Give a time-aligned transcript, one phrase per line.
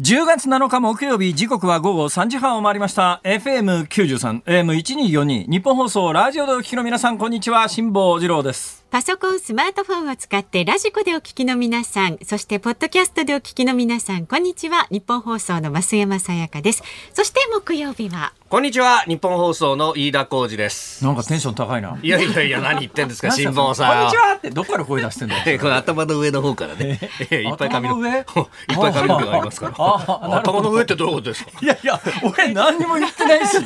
[0.00, 3.20] 10月7日木曜日時刻は午後3時半を回りました。
[3.22, 7.68] FM93 AM1242 日本放送ラジオでお聞きの皆さんこんにちは。
[7.68, 8.83] 辛坊治郎です。
[8.90, 14.86] パソコン、スマートフォンを使ってラジコでお聞きの皆さん、そしてポッドキャストでお聞きの皆さん、こんにちは。
[14.88, 16.84] 日本放送の増山さやかです。
[17.12, 18.32] そして木曜日は。
[18.48, 19.00] こんにちは。
[19.08, 21.04] 日本放送の飯田浩二です。
[21.04, 21.98] なんかテンション高いな。
[22.00, 23.96] いやいやいや、何言ってんですか、辛坊さん。
[23.96, 25.58] こんにちはってどっから声出してんだよ。
[25.58, 27.00] この頭の上の方からね。
[27.32, 28.06] いっぱい髪の毛。
[28.08, 30.36] いっぱい髪の毛がありますから。
[30.36, 31.50] 頭の上ってどういうことですか？
[31.60, 33.56] いやいや、俺何にも言ってないし。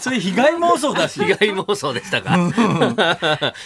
[0.00, 1.18] それ被害妄想だし。
[1.24, 2.36] 被害妄想でしたか？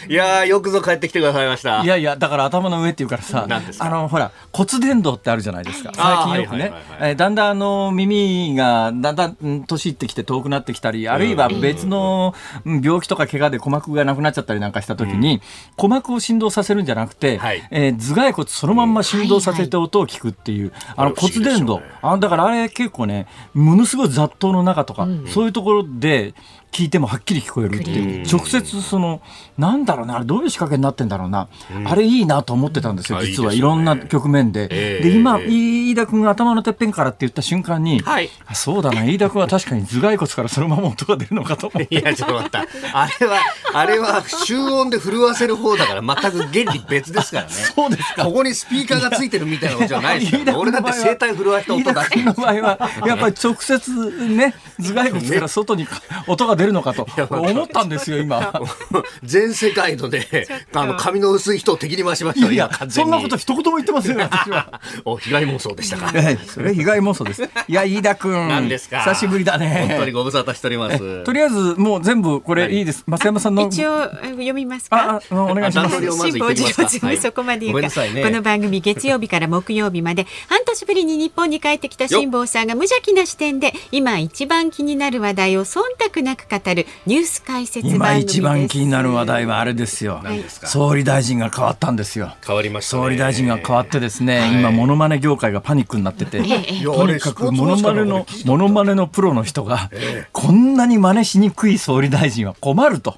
[0.08, 1.82] いやよくぞ帰ってきてくださいました。
[1.82, 3.46] いやいやだから頭の上っていうからさ
[3.78, 5.92] あのほら骨伝導ってあるじゃないですか。
[5.94, 15.40] 最近よくねだんだんあの耳がだんだん年いってきて遠くなってきたりあるいは別の病気とか怪我で鼓膜がなくなっちゃったりなんかした時に、
[15.76, 26.34] 鼓膜を振動させるんじゃなくて、はい、えー、頭蓋骨そのまんま振動させて音を聞くっていう、あの骨伝導、あだからあれ結構ねものすごい雑踏の中とか、そういうところで
[26.72, 29.22] 聞いてもはっきり聞こえるっていう、直接その
[29.56, 31.48] なんだろうなどういう仕掛けになってんだろうな、
[31.86, 33.52] あれいいなと思ってたんですよ実は。
[33.52, 34.68] いろんな局面で。
[34.68, 42.66] で今飯田君が頭のてっぺんからって言った瞬間に、はい、そうだな飯田君は確かに頭蓋骨からそのまま音が出るのかと いやちょっと待った。
[42.92, 43.38] あれは
[43.72, 47.50] あれは集音で震わせる方だから全く原理別ですからね。
[47.74, 48.24] そうですか。
[48.24, 55.86] ここにスピーカーがついてるみたいなことじゃないですから俺だって声帯震わした音だけの場合はやっぱり直接ね頭蓋骨から外に
[56.26, 58.52] 音が 出るのかと思ったんですよ今。
[59.22, 60.26] 全世界のね
[60.72, 64.80] あの髪の薄い人を敵に回しましたいやそんなこと一言も言ってませんよ私は。
[65.04, 66.12] お被害妄想でしたか。
[66.48, 67.42] それ被害妄想です。
[67.42, 69.00] いや飯田君何ですか。
[69.00, 69.86] 久しぶりだね。
[69.88, 71.24] 本当にご無沙汰しております。
[71.24, 72.80] とりあえずもう全部これい。
[72.82, 73.04] いです。
[73.06, 75.20] 増山さんの一応読みますか？
[75.30, 75.96] お願いします。
[76.00, 85.80] 辛坊治郎そこまで言うか、この番組月曜日から木曜日まで半年ぶりに日本に帰ってきた辛坊さんが無邪気な視点で今一番気になる話題を忖
[86.14, 92.34] 度なく語るニュース解説今一番気になる話題はあれですよ、はい、総理大臣が変わったんですよ。
[92.46, 99.90] 変わりました、ね、総理大臣が変わってですね、はい、今モノマネ業界がパニックになってて、とにかくモノマネのモノマネのプロの人が、
[100.32, 103.16] こんなに真似しにくい総理大臣は困ると。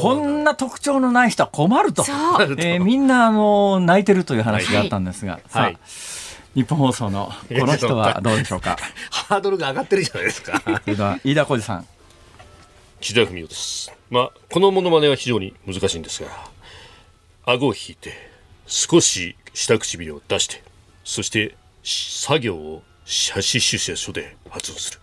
[0.00, 2.04] こんな特徴のない人は困ると、
[2.58, 5.78] えー、みんなあの泣いてるという話があったんですが、はい、
[6.54, 8.76] 日本放送のこの人はどうでしょうか？
[9.10, 10.62] ハードルが上がってるじゃないですか。
[11.24, 11.86] 飯田浩二さん。
[13.00, 13.92] 岸田文雄です。
[14.10, 16.30] まあ、このものまねは非常に難しいんですが、
[17.44, 18.12] 顎を引いて、
[18.66, 20.62] 少し下唇を出して、
[21.04, 25.00] そして作業を写真出社書で発音する。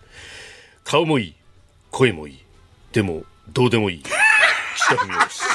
[0.84, 1.34] 顔もいい、
[1.90, 2.44] 声もいい、
[2.92, 4.02] でもどうでもいい。
[4.02, 5.52] 岸田文雄です。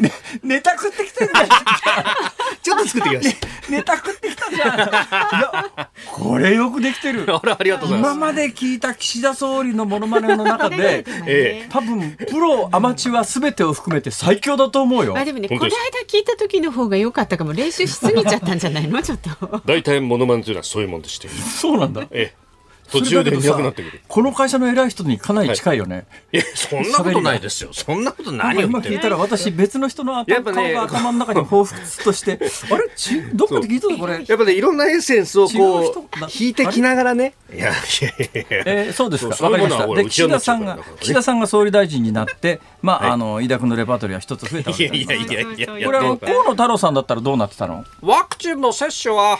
[0.00, 0.12] ね、
[0.42, 1.48] ネタ食ってきてるじゃん。
[2.62, 3.48] ちょっと作ってきました。
[3.70, 4.76] ネタ食ってきたじゃん。
[4.76, 7.24] いや、これよくできてる。
[7.32, 8.14] あありがとうございます。
[8.14, 15.16] 今まで聞いた岸田総理のモノマネの中で、ええ、多分プロアマチュアすべてを含めて最強だと思うよ。
[15.16, 15.70] あでもね、この間
[16.06, 17.52] 聞いた時の方が良かったかも。
[17.52, 19.02] 練習しすぎちゃったんじゃないの？
[19.02, 19.62] ちょっと。
[19.64, 21.28] 大体モノマネというのはそういうもんでして。
[21.28, 22.02] そうなんだ。
[22.10, 22.49] ええ。
[22.90, 24.00] 途中でいなくなってくる。
[24.08, 27.70] この会社の偉い人にかなり近いよね、い、やそんなことないですよ。
[27.72, 32.38] そんなこと何を今聞いたら私別の人の頭,、ね、が頭の中に彷彿として
[32.72, 32.90] あれ？
[32.96, 34.24] ちどっかで聞いたのこれ。
[34.26, 35.84] やっぱねいろんなエッセンスをこう
[36.32, 37.34] 引いてきながらね。
[37.52, 39.44] いやいやいや、えー、そうですか。
[39.44, 39.86] わかりました。
[39.86, 45.86] で岸田さんが岸田さんが総理大臣になってまあ、はい、あの飯田君のレパートリーは一つ増えたわけですいやいやいやいや。
[45.86, 47.84] これは河野太郎さんだったらどうなってたの？
[48.02, 49.38] ワクチンの接種は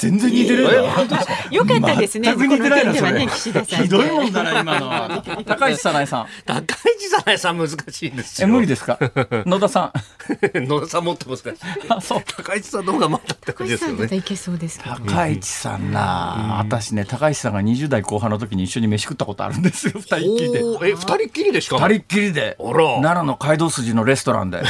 [0.00, 1.02] 全然似てるよか？
[1.02, 2.34] ったですね。
[2.34, 3.26] 全く似てないなそれ。
[3.26, 5.22] ひどいもんだな今の。
[5.44, 6.26] 高市早苗さん。
[6.46, 8.48] 高市早苗さん難しいんですよ。
[8.48, 8.98] え無理ですか？
[9.46, 9.92] 野田さん。
[10.66, 11.52] 野田さんもっと難しい。
[11.88, 12.22] あそう。
[12.26, 14.16] 高市さんの方がまだって感じですよね。
[14.16, 19.92] いけそうです高市さんな、私ね高市さんが20代後半の時に一緒に飯食ったことあるんですよ。
[19.96, 20.60] 二人きりで。
[20.82, 21.76] え二人きりでしか？
[21.78, 22.56] 二人きりで。
[22.58, 24.62] 奈良の街道筋のレストランで。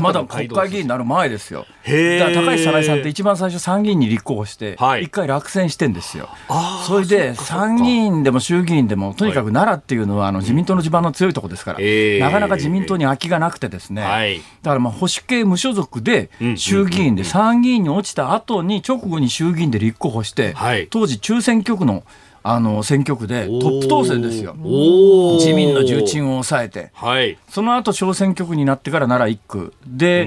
[0.00, 1.66] まだ国会議員になる前ですよ。
[1.84, 2.34] へえ。
[2.34, 4.76] 高市早苗さんって一番最初参議院に立候補して。
[5.00, 6.28] 一回落選してんですよ。
[6.86, 14.02] それで参議院でも衆議院でもとにかく奈良っていうのはあの自民党の地盤の強いところですから、なかなか自民党に空きがなくてですね、
[14.62, 20.54] だからまあ保守系無所属で衆議院で参議院に落ちた後に直後に衆議院で立候補して、
[20.90, 22.02] 当時中選挙区の
[22.42, 29.74] あの選挙区でトップ当選ですよ、自民の重鎮を抑えて、はい、その後小選挙区になってから奈良1区。
[29.86, 30.26] で、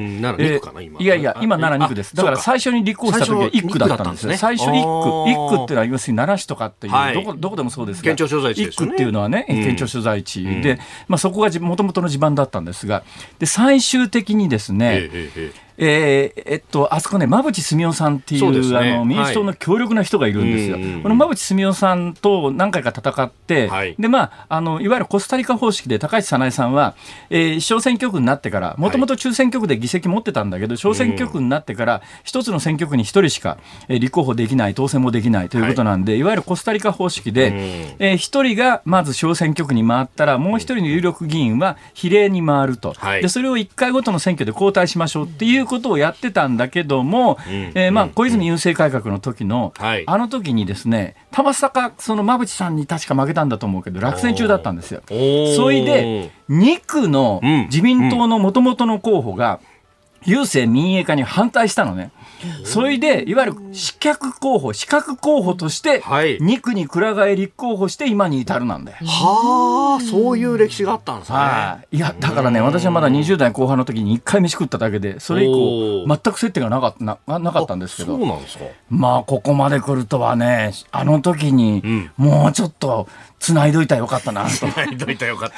[1.00, 7.98] いやいや、今、奈良2区です、だから最初に立候補した時は1区だったんですよ、最初1区、1区っていうのは、要するに奈良市とかっていう、はい、どこどこでもそうです。
[7.98, 13.04] が、県庁所在地、ね、1区っていうのはね、県庁所在地で、まあ、そこがもともとの地盤だったんですが、
[13.40, 20.76] で最終的にですね、ええええー、えっと、あそこね、馬淵澄夫さんっていう、ね、あの民主党の強力な人がいるんですよ。
[20.76, 26.96] はい、この馬淵澄夫さんと何回か戦って、はい、で、まあ、あの、いわゆるコスタリカ方式で高市早苗さんは、
[27.30, 37.52] えー、小選挙区になってから、もともと中選挙区で議席持ってたんだけど、小選挙区になってから、一つの選挙区に一人しか、えー、立候補できない、当選もできないということなんで、はい、いわゆるコスタリカ方式で、
[38.00, 42.96] えー、一人がまず小選挙区に回ったら、もう一人の有力議員は比例に回ると。
[43.22, 55.02] で、それを1回ごとの選挙で交代しましょうっていうことをやってたんだけども、うん、えー、まあ、小泉郵政改革の時の、うん、あの時にですね、たまさかその馬淵さんに確か負けたんだと思うけど、落選中だったんですよ。
[55.08, 55.14] そ
[55.70, 59.60] れで、2区の自民党のもともとの候補が、
[60.26, 62.12] 郵政民営化に反対したのね。
[62.64, 68.98] それでいわゆる資格候補資格候補として2区に倉替え立候補して今に至るなんだよ。
[69.06, 71.38] はあそういう歴史があったんですね。
[71.92, 78.66] いやだからね私はまだ20代後半の時に1回飯食っただけでそれ以降全く接点がなかったななかったんですけどそうなんですか？
[78.90, 83.08] まあここまで来るとはねあの時にもうちょっと
[83.40, 84.50] 繋いどいたらよかったなと。
[84.50, 85.52] 繋いどいたよかっ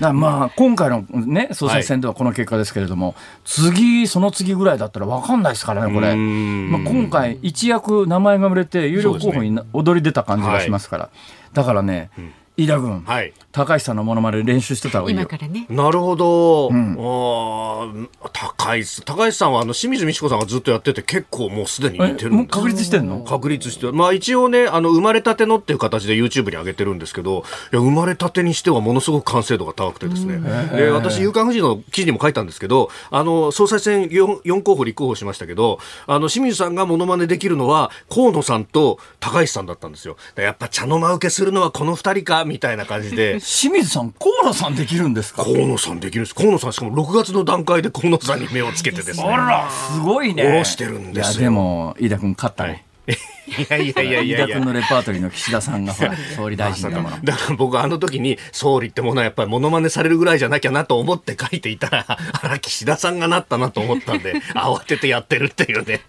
[0.00, 0.12] た。
[0.12, 3.14] まあ今回のね総裁選ではこの結果ですけれども、はい、
[3.44, 11.10] 次その次ぐらいだったら分かんないですからねこれ、まあ、今回一躍名前が売れて有力候補に踊り出た感じがしますから、
[11.52, 15.24] だからね、うん飯田君、はい、高橋さんのものまで練習してた方がいいよ。
[15.24, 16.68] ね、なるほど。
[16.70, 23.22] うん、あ高橋高橋さんはあの清水美智子さんがずっとやってて結構もうすでに似てるん確立してんの？
[23.22, 30.40] 確立してまあ一応ねあの生まれたてのっていう形で YouTube に上げてるんですけど、いや生まれたてにしてはものすごく完成度が高くてですね。
[30.76, 35.78] で私夕刊富士の記事にも書いたんですけど、あの総裁選 4, 4候補立候補しましたけど、
[36.08, 40.16] あの清水さんがものまねできるのは河野さんと高橋さんだったんですよ。
[40.34, 43.38] やっぱ茶の間受けするのはこの二人かみたいな感じで。
[43.44, 45.44] 清水さん河野さんできるんですか？
[45.44, 46.34] 河野さんできるんです。
[46.34, 49.24] 河野さんしかも6月の段階で河野さんに目をつけてですね。
[49.24, 50.42] あらすごいね。
[50.42, 51.40] 下ろしてるんですよ。
[51.42, 52.76] でも飯田君勝ったね、は
[53.08, 54.38] いいやいやいやいや。
[54.44, 57.18] 飯田君のレパートリーの岸田さんがほら 総理大臣だもの。
[57.22, 66.00] だから僕あの時に総理ってものはやっぱりモノマネされるぐらいじゃなきゃなと思って書いていたら あら岸田さんがなったなと思ったんで 慌ててやってるっていうね。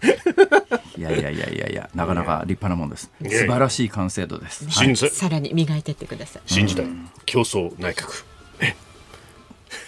[0.98, 3.10] いやいやいやいやいやなかなか立派なもんです。
[3.22, 6.42] 素晴らしい完成度です、はい、さらに磨いてってください。
[6.46, 6.86] 新時代
[7.24, 8.29] 競争内閣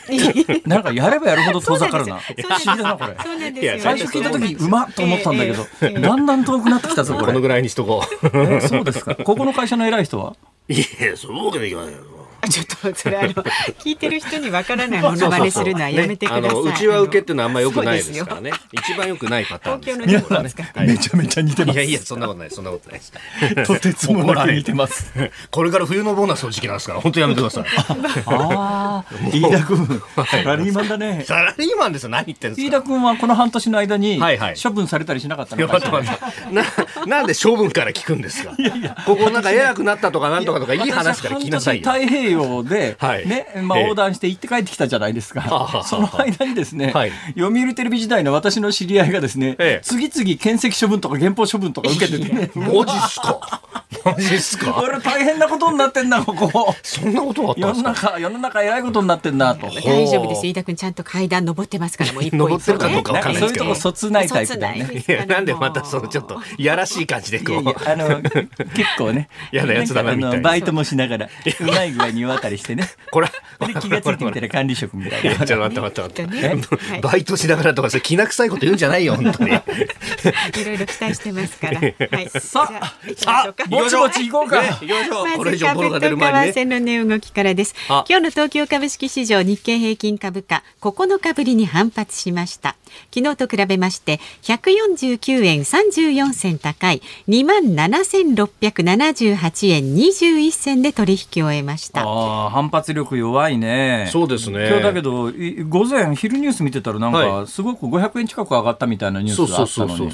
[0.67, 2.17] なんかやればやるほど遠ざかるな。
[2.21, 3.79] 不思議だなこれ。
[3.79, 5.67] 最初聞いた時 うまっと思ったんだけど、
[6.01, 7.27] だんだん遠くなってきたぞこれ。
[7.27, 8.61] このぐらいにしとこう。
[8.61, 9.15] そうですか。
[9.15, 10.35] ここの会社の偉い人は？
[10.69, 11.99] いや、そうわけにいかないよ。
[12.50, 13.29] ちょっとそれあの
[13.79, 16.65] 聞いてる人にわからないものまねするのはやめてください。
[16.65, 18.50] ね、うちは受けってのはあんま良くないですからね。
[18.73, 19.99] 一番良くないパターンです。
[19.99, 21.77] 東京のね、はい、めちゃめちゃ似てます。
[21.77, 23.12] いやいやそんなことないそんなことないです。
[23.65, 25.12] とてつもなく似てます。
[25.50, 27.65] これから冬のボーナスの時期なんですから本当やめてください。
[28.27, 31.25] ああ、飯田君サラリーマンだね。
[31.25, 32.67] サラリーマンですよ何言ってんですか。
[32.67, 34.21] 飯田君はこの半年の間に
[34.61, 35.79] 処分されたりしなかったのか。
[36.50, 36.65] な
[37.06, 38.55] なんで処分から聞くんですか。
[38.59, 42.96] いやいやここなんか偉くなったとかなんとかとかいい話から聞きなさい太平洋で。
[42.99, 43.29] はい。
[43.29, 52.32] ねまあ、横断して行って帰ってきたじゃないですか、その間にですね、はい、読売テレビ時代の私の知り合いがですね、ええ、次々検責処分とか減俸処分とか受けてて。
[52.32, 53.62] ねマジっすか
[54.05, 54.73] マジっすか？
[54.73, 56.75] これ大変なことになってんなここ。
[56.83, 59.69] そんなことあった世の中世の中偉いことになってんなと。
[59.69, 60.47] 大丈夫です。
[60.47, 63.65] 飯田君ちゃんと階段登ってますからもう一歩登ってるかどうかわかんないですけど。
[63.65, 65.27] そういうとこそつないタイプだね。
[65.27, 67.89] なんでまたそのちょっとやらしい感じでこう。
[67.89, 68.41] あの結
[68.99, 69.29] 構ね。
[69.53, 70.41] 嫌なやつだなみたいな。
[70.41, 72.89] バイトもしながらうまい具合に渡りしてね。
[73.11, 73.29] これ
[73.81, 75.47] 気がついてみたら管理職みたいな。
[75.47, 77.01] ちょっと待って待って待って。
[77.01, 79.51] バイトしながらとかそれきな臭いこと言うんじゃないよ本当に。
[79.53, 81.81] いろいろ期待してますから。
[81.81, 82.31] はい。
[82.31, 84.63] さあ、さあ、ぼちぼち行こうか。
[84.63, 85.27] 行きましょう。
[85.37, 87.75] これ以上ボロが出る前に為替の値動きからです。
[87.89, 92.77] 今日の東京株式市場日経平均株価9日ぶりに反発しました。
[93.15, 105.31] 昨日と比べまして149円34銭高い2万7678円21銭で取引を終えましたあ反発力弱いねそうですね今日だけど
[105.69, 110.13] 午前昼ニュース見てたらなんかすごく500円近く上がったみたいなニュースがあったのに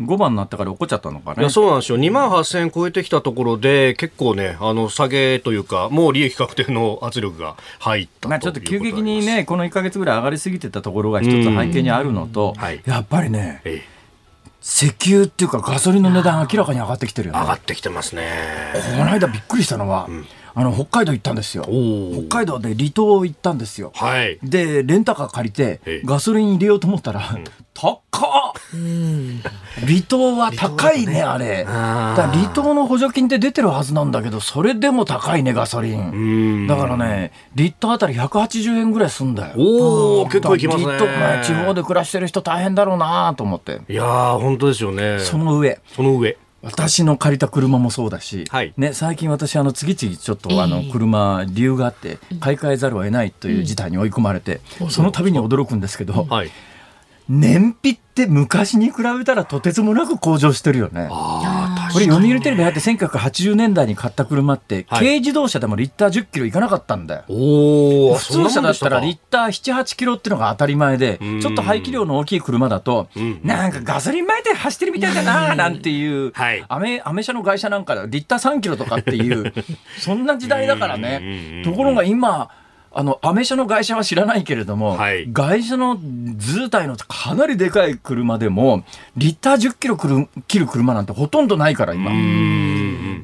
[0.00, 1.40] 5番になってから起こっちゃったのかね。
[1.40, 1.98] いやそうなんですよ。
[1.98, 13.94] 2万8000円超えてきたところで、結構ね、あの、下げというか、もう利益確定の圧力が入ったまあちょっと急激にね、この1か月ぐらい上がりすぎてたところが一つ背景にあるのと、はい、やっぱりね、ええ
[14.66, 17.40] 石油っていうかガソリンの値段明らかに上がってきてるよね。
[17.40, 18.30] 上がってきてますね。
[18.96, 21.64] この間びっくりしたのは、うん、あの北海道行ったんですよ。
[21.64, 23.92] 北海道で離島行ったんですよ。
[23.94, 27.44] はい、でレンタカー借りてガソリン入れようと思ったら、うん、
[27.74, 28.62] 高っ、
[29.86, 31.64] 離島は高いね、あれ。
[31.64, 31.72] だ
[32.28, 36.66] 離島の補助金って出てるはずなんだけど、それでも高いね、ガソリン。
[36.66, 39.54] だからね、リットあたり180円ぐらいすんだよ。
[39.58, 40.98] おお、結構いきますね。
[41.44, 43.80] 地方で暮らしてる人大変だろうなと思って。
[43.88, 45.18] いやー、本当ですよね。
[45.20, 45.80] その上。
[45.86, 46.36] その上。
[46.64, 56.50] 私の借りた車もそうだし、はい、ね、最近私あの次々ちょっとあの車理由があって買い替えざるを得ないという事態に追い込まれて、その度に驚くんですけど、はい、
[57.28, 61.08] 燃費って昔に比べたらとてつもなく向上してるよね。
[61.92, 67.24] これ読売テレビ入って1980年代に買った車って、はい、軽自動車でもリッター10キロいかなかったんだよ。
[67.26, 73.08] 普通車だったらリッター7、8キロっていうのが当たり前で、ちょっと排気量の大きい車だと、
[73.42, 76.32] なんかガソリン前で走ってるみたいだななんていう、
[76.68, 79.52] アメアメ車の会社なんかリッター3キロとかっていう、
[79.98, 81.62] そんな時代だからね。
[81.64, 82.50] ところが今、
[82.96, 85.98] あの、アメ車の会社は知らないけれども、はい、外車の
[86.36, 88.84] 図体のかなりでかい車でも、
[89.16, 89.96] リッター10キロ
[90.46, 92.12] 切る車なんてほとんどないから、今。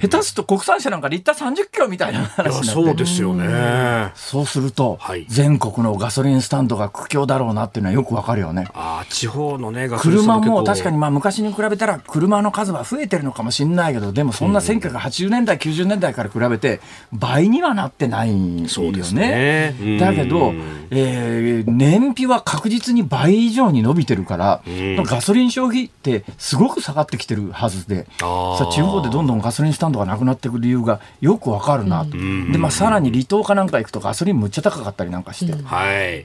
[0.01, 4.11] 下手すと国産車なんかリッター30キロみたいな話そうですよね。
[4.15, 8.67] そうすると、はい、全国のガソリンスタンドが苦境だろうなっていうのはよくわかるよね。
[8.75, 16.81] あ地方のね、車も確かにまあ昔に比べたら車の数は増えてるのかもしれないけど、でもそんな1980年代、90年代から比べて
[17.13, 18.69] 倍にはなってないよね。
[18.69, 19.60] そうですね。
[19.99, 20.53] だけど、
[20.91, 24.63] えー、燃費は確実に倍以上に伸びてるから、
[25.05, 32.13] ガソリン消費ってすごく下がってきてるはずで、さ地方でどんどんガソリンスタンドがなくなっていく理由がよくわかるなと。
[32.13, 35.53] で、まあ、さらに離島かなんか行くとガソリンむっちゃ高かったりなんかして。
[35.53, 36.25] はい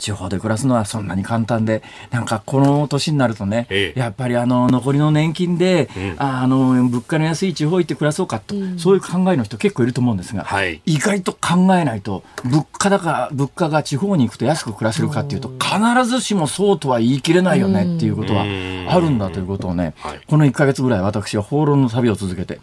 [0.00, 19.94] 地方で暮らすのはそんなに簡単で、なんかこの年になるとね、ええ、やっぱりあの残りの年金で、うん、あの物価の安い地方行って暮らそうかと、うん、そういう考えの人結構いると思うんですが、はい、意外と考えないと、物価高、物価が地方に行くと安く暮らせるかっていうと、必ずしもそうとは言い切れないよねっていうことはあるんだということをね、
[20.26, 22.60] この1か月ぐらい私は放浪の旅を続けて、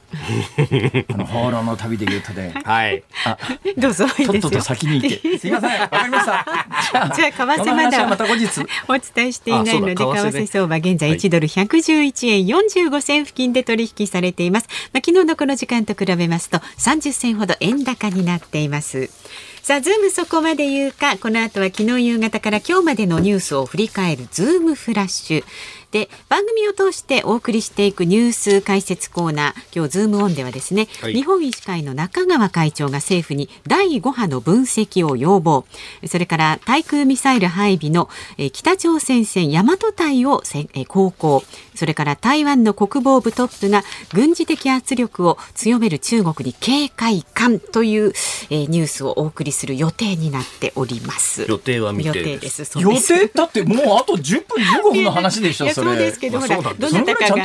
[1.13, 3.38] あの放浪の旅で言うとね、はい、あ
[3.77, 5.27] どうぞとっとと先に行け。
[5.38, 6.46] すいません、わかりました。
[7.15, 8.07] じゃゃ 為替まだ
[8.88, 19.10] お伝えしていないので為替相場現在1ドル111円45銭付近で取引されています、まあ、昨日のこの時間と比べますと30銭ほど円高になっています。
[19.67, 21.17] さあズームそこまで言うか。
[21.17, 25.43] この後は昨日夕方から今日までのニュースを振り返るズームフラッシュ
[25.91, 35.65] で番組を通してお送りしていくニュース解説コーナー今日ズームオンではですね、はい、日本医師会の中川会長が政府に第5波の分析を要望。
[36.08, 38.10] それから対空ミサイル配備の
[38.51, 40.44] 北朝鮮戦大和隊を
[40.88, 41.44] 航行。
[41.75, 48.10] それから台湾の国防部トップが軍事的圧力を強める中国に警戒感という、
[48.50, 51.46] えー、ニュースをお送りする予定になっております。
[51.48, 52.67] 予定は予定です。
[52.79, 53.27] 予定？
[53.34, 57.43] だってもうあと10分15分の話でしょ そそうですけど、ほら、どなたかが、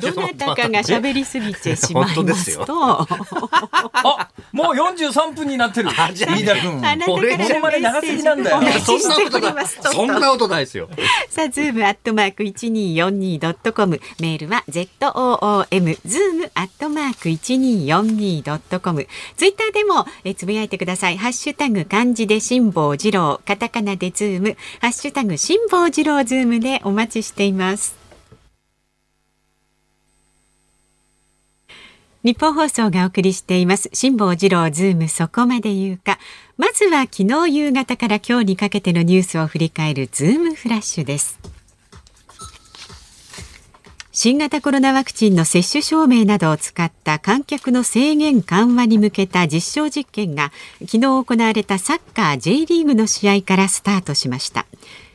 [0.00, 3.02] どなたかが喋りすぎてしまいますと。
[3.02, 5.90] あ、もう四十三分になってる。
[5.90, 6.82] 飯田君。
[7.08, 8.60] 俺こまで長すぎなんだよ。
[8.80, 9.66] そんなことない。
[9.66, 10.88] そんなことないですよ。
[11.28, 14.00] さあ、ズームアットマーク一二四二ドットコム。
[14.20, 19.06] メールは Z O O M ズームアットマーク一二四二ドットコム。
[19.36, 21.18] ツイッターでもえつぶやいてください。
[21.18, 27.96] ハッシュタグ漢字で辛坊治郎、カタカナでズーム、ハッシュタグ辛坊治郎ズームでお待ちしてしています。
[32.24, 33.90] ニッポン放送がお送りしています。
[33.92, 36.18] 辛坊治郎ズームそこまで言うか。
[36.56, 41.38] まずは昨日夕方から今日にかけてのニュースを振り返るズームフラッシュです。
[44.10, 54.66] 新型コロナワクチンの接種証明などを使った観客の制限緩和に向けた実証実験が昨日行われたサッカー J リーグの試合からスタートしました。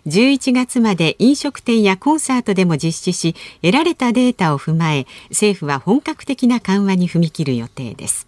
[0.08, 8.28] 11月まで飲食店やコンサートでも実施し得られたデータを踏まえ政府は本格的な緩和に踏み切る予定です。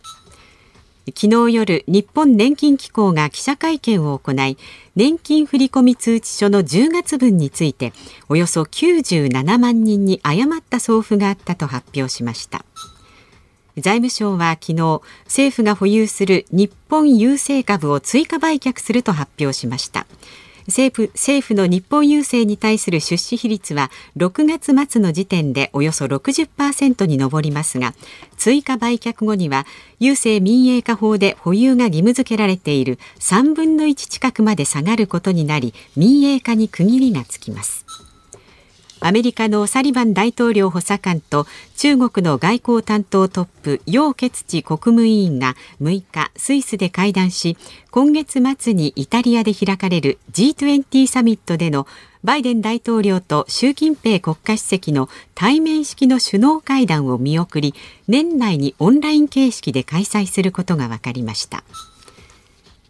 [1.08, 4.58] 昨日夜日本年金機構が記者会見を行い
[4.96, 7.94] 年金振込通知書の10月分について
[8.28, 12.66] およそ97万人に誤った送付があったと発表しました。
[13.78, 20.08] 財務省は昨日政府が保有する日本郵政株を追加売却すると発表しました。
[20.68, 27.94] 政府政府の日本郵政に対する出資比率は6月末の時点でおよそ60%に上りますが
[28.38, 29.66] 追加売却後には
[30.00, 37.86] 郵政民営化法で保有が義務付けられている3分の1近くまで下がることになり民営化に区切りがつきます。
[39.02, 47.58] アメリカのサリバン大統領補佐官と中国の外交担当トップ楊潔チ国務委員が6日スイスで会談し
[47.92, 51.88] 今月末にイタリアで開かれる G20 サミットでの
[52.24, 57.76] バイデン大統領と習近平国家主席の対面式の首脳会談を見送り
[58.08, 61.64] 年内にオンライン形式で開催することが分かりました。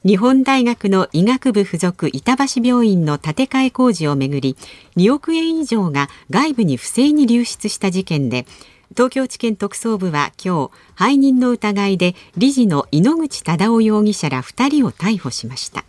[0.05, 4.55] 日本大学の医学部附属板橋病院の建て替え工事をめぐり
[4.97, 8.45] 2億円以上が外部に不正に流出した事件で
[8.91, 15.83] 東京地検特捜部は今日背任の疑いで理事の井ノ口忠夫容疑者ら2人を逮捕しました。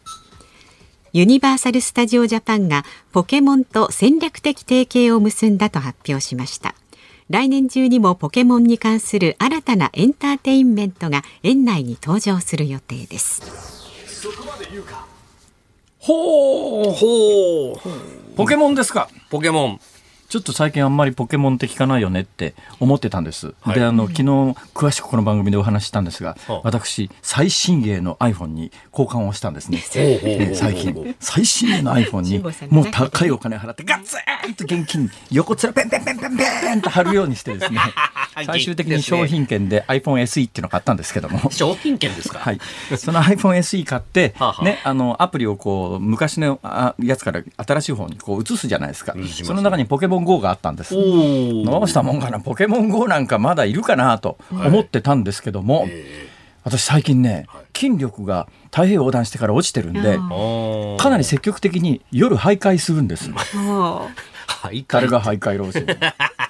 [1.13, 6.75] ユニバーサル・スタジオ・ジャパンがポケモンと戦略的提携を結んだと発表しました。
[7.29, 13.76] 来年中にもポケモンに関する新たなエンターテインメントが園内に登場する予定です。
[15.99, 16.91] ほう。
[16.93, 18.37] ほう。
[18.37, 19.09] ポケモンですか？
[19.31, 19.81] ポケモン
[20.29, 23.55] ちょっと最近あんまりポケモンって聞かないよねって思ってたんです。
[23.61, 24.23] はい、で、あの、昨日
[24.75, 29.83] 詳しくこの番組でお話したんですが、はあ、私、最新鋭の iPhone に交換をしたんですね。
[29.95, 32.39] え最近、最新鋭の iPhone に、
[32.71, 34.17] もう高いお金払って、ガッツ
[34.51, 37.79] ンと現金、横面ペンペンペンペンペンと貼るようにしてですね、
[38.47, 41.51] 最終的に商品券で iPhone SE っていうのを買ったんですけども。
[41.53, 42.41] 商品券ですか？
[42.41, 42.59] はい。
[42.97, 46.59] その iPhone SE 買って、はあ、ね、あの、アプリをこう、昔の
[46.99, 49.15] やつから新しい方にこう移すじゃないですか。
[49.45, 50.95] その中にポケモンモン GO があったんです。
[50.95, 55.93] どうしたもんかな、ポケモン GO なんかまだいるかなと思ってたんですけども、はい、
[56.65, 60.19] 私最近ね、筋力が太平洋横断してから落ちてるんで、
[60.99, 63.31] かなり積極的に夜徘徊するんです。
[64.89, 65.87] 誰が 徘徊老人。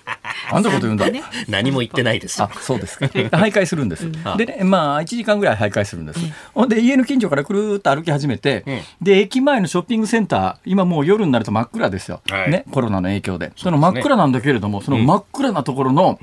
[0.50, 1.06] あんなこと言うんだ。
[1.48, 2.42] 何も言ってないです。
[2.42, 3.06] あ、そうですか。
[3.12, 4.10] 徘徊するんです。
[4.36, 6.20] でね、まあ一時間ぐらい徘徊するんです。
[6.54, 8.64] ほんで家の近所からくるっと歩き始めて、
[9.00, 12.20] で駅前のショッピングセンター、今もう夜になると真っ暗ですよ。
[12.48, 13.52] ね、コロナの影響で。
[13.56, 16.18] その真っ暗なんだけれども、その真っ暗なところの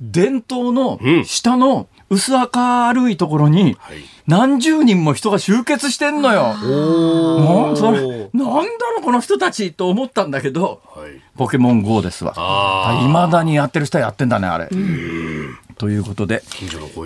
[0.00, 3.76] 伝統の下の薄明るいところに、
[4.26, 6.54] 何十人も人が集結してんのよ。
[6.54, 8.00] なんそれ
[8.32, 12.34] なんだろうこの人たちと思ったんだけど、はい、ポケモン GO ですわ。
[13.04, 14.68] いまだにやってる人はやってんだねあれ。
[15.82, 16.42] ということで、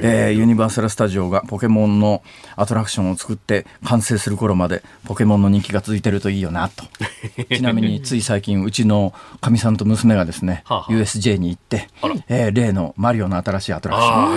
[0.02, 2.22] えー、ユニバーサル・スタジオがポケモンの
[2.56, 6.84] アトラクションを作って完成する頃までポケモンの人気が続いてるといいよなと。
[7.54, 11.88] ちなみについ最近うちのかみさんと娘がですねはあ、USJ に行って、
[12.28, 14.34] えー、例のマリオの新しいアトラクション。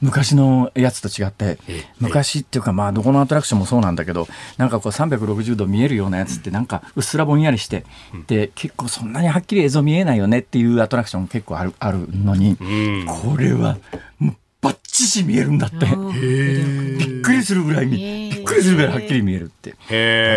[0.00, 1.58] 昔のやつと違って
[2.00, 4.26] 昔っていうかまあどこのアトラクションもそうなんだけど
[4.56, 7.84] なんかこう360度見えるようなやつってなんかうっすらぼんやりして、
[8.30, 12.56] で結構そんなにはっきり映像見えないよねっていうアトラクション結構あるあるのに。
[13.06, 13.76] これは
[14.18, 15.76] もうバッチシ見えるんだって。
[15.86, 19.74] びっくりするぐらいびっくりするぐらいはっきり見えるって。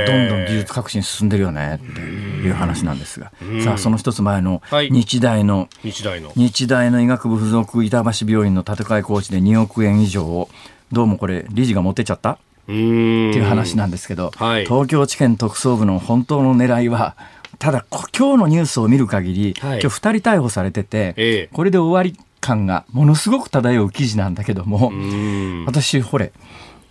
[0.07, 3.31] どんどん技術革新進んでるよねっていう話なんですが。
[3.63, 6.31] さあその一つ前の日大の、はい、日大の。
[6.35, 10.49] 日大の医学部附属板橋病院の建て替え工事で2億円以上を
[10.91, 12.31] どうもこれ理事が持ってっちゃった？
[12.31, 17.17] っていう話なんですけど、はい、東京地検特捜部の本当の狙いは
[17.63, 24.91] ただ今日のニュースを見る限り、はい、今日2人逮捕されてて、ええ、これで終わり感がものすごく漂う記事なんだけども
[25.65, 26.33] 私ほれ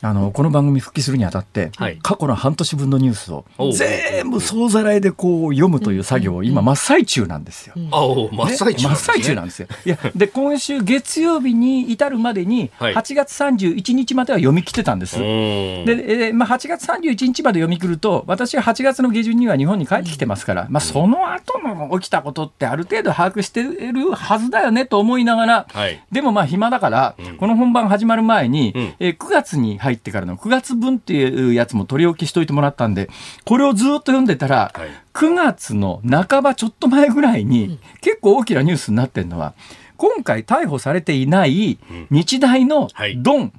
[0.04, 7.74] あのこの番組復帰するにあたって、はい、過去の半年分のニュースを全部総ざらいでこう読むという作業を今真っ最中なんですよ。
[7.76, 9.68] 真っ最中、真っ最中なんですよ。
[9.86, 15.20] いやで今週月曜日に至るまでに8月31日までは読み切ってたんです。
[15.20, 15.24] はい、
[15.86, 33.08] で、えまあ、8月31日まで読み切ると私は8月の下旬には日本に帰ってきてますから、まあ、その後の起きたことってある程度把握してるはずだよねと思いながら、はい、でもまあ暇だから、この本番始まる前に、うん、え9月に入入ってからの9月分っていうやつも取り置きしといてもらったんで、
[33.44, 39.54] これをずっと読んでたら、はい、9月の半ばちょっと前ぐらいに、結構大きなニュースになってるのは、
[39.96, 41.78] 今回逮捕されていない
[42.10, 43.52] 日大のドン、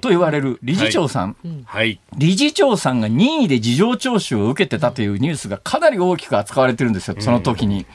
[0.00, 7.86] と言われる理事長さん、はい、理事長さんが任意で事情聴取を受けてたというニュースがかなり大きく扱われてるんですよ、その時に。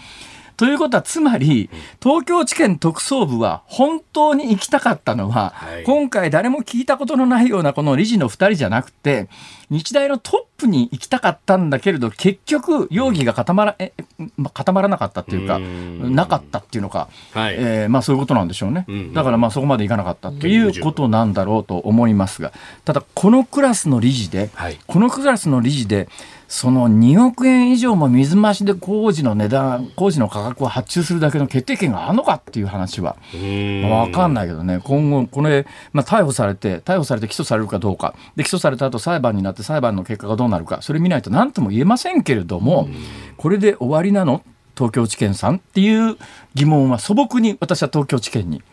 [0.58, 1.70] うんということはつまり
[2.02, 9.28] 東京地検特捜部は本当に行きたかったのは、はい、今回誰も聞いたことのないようなこの理事の2人じゃなくて
[9.70, 13.94] 日大のトップに行きたかったんだけれど結局容疑が固まらえ、
[14.38, 22.54] ま固まらなかったっていうかなかったっていうのか、はい、えー、まあ、そういうことなんでしょうね、だからまあそこまでいかなかったということなんだろうと思いますが
[22.86, 26.08] ただこのクラスの理事で、はい、このクラスの理事で
[26.56, 34.80] その2億円以上も水増しで工事の値段工事の価格を発注するだけの決定権があるのかっていう話は、まあ、分かんないけどね。
[34.84, 38.14] 今後これ、まあ、逮捕されて逮捕されて起訴されるかどうか。
[38.36, 40.84] で起訴された後裁判になって裁判の結果がどうなるか。
[40.84, 42.88] それ見ないと何とも言えませんけれども
[43.38, 44.44] これで終わりなの？
[44.76, 46.18] 東京地検さんっていう
[46.54, 48.64] 疑問は素朴に私は東京地検に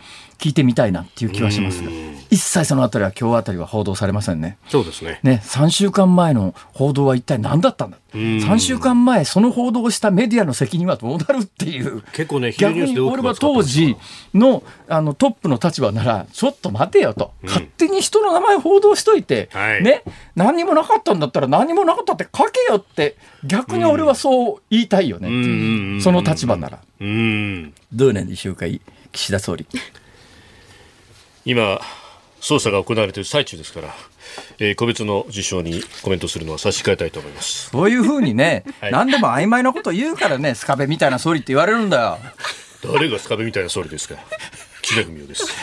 [0.40, 1.90] 聞いてみたいなっていう気はしますが、
[2.30, 4.56] 一切そのあたりは今日あたりは報道されませんね。
[4.68, 5.20] そうですね。
[5.22, 7.98] ね、3週間前の報道は一体何だったんだ。
[8.14, 12.02] 3週間前、その報道をしたメディアの責任はどうなるっていう。
[12.12, 13.96] 結構ね、逆に俺は当時
[14.32, 20.04] のあのトップの立場なら、ちょっと待てよと、うん、勝手に人の名前報道しといて、はい、ね、
[20.36, 26.00] 何にもなかったんだったら何にもなかったって書けよって、逆に俺はそう言いたいよね。
[26.00, 26.78] その立場なら。
[27.00, 28.66] どうなんでしょうか、
[29.12, 29.66] 岸田総理。
[31.50, 31.80] 今、
[32.40, 33.92] 捜査が行われている最中ですから、
[34.60, 42.18] えー、個別の事象にコメントするのは差し控えたいと思いますそういうふうにね、 はい、何でも曖昧なこと言うからね、スカベみたいな総理って言われるんだよ。
[42.84, 44.14] 誰がスカベみたいな総理ですか。
[44.80, 45.52] 岸田文雄です。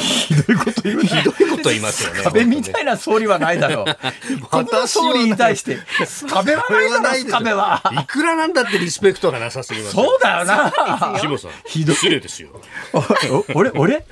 [0.00, 2.20] ひどいこと言うひどいこと言いますよね。
[2.22, 4.40] 壁みたいな総理はないだろう。
[4.46, 5.78] この総理に対して、
[6.28, 6.64] 壁は
[7.02, 7.82] ないだろ、壁は。
[8.00, 9.94] いくらなんだってリスペクトがなさすぎます。
[9.94, 10.72] そうだよな。
[11.20, 11.96] 志保さん、ひどい。
[11.96, 12.48] 失礼ですよ。
[13.54, 14.04] 俺、俺俺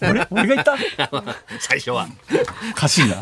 [0.00, 0.76] 俺が言った？
[1.60, 2.08] 最初は。
[2.72, 3.16] おかしいな。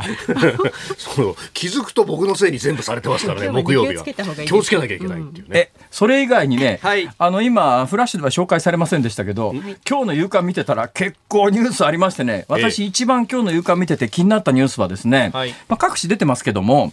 [0.96, 4.04] そう、気づくと僕のせいに全部されてますからね、木曜日は。
[4.46, 5.58] 気をつけなきゃいけないっていうね。
[5.58, 6.80] え、それ以外にね、
[7.18, 9.54] あの、今、フラッシュでは紹介されませんでしたけど、
[9.88, 16.92] 今日の夕刊見てたら結構ニュースありましてね、私一番今日の夕刊見てて気になったニュースはですね、はい、まあ、各紙出てますけども、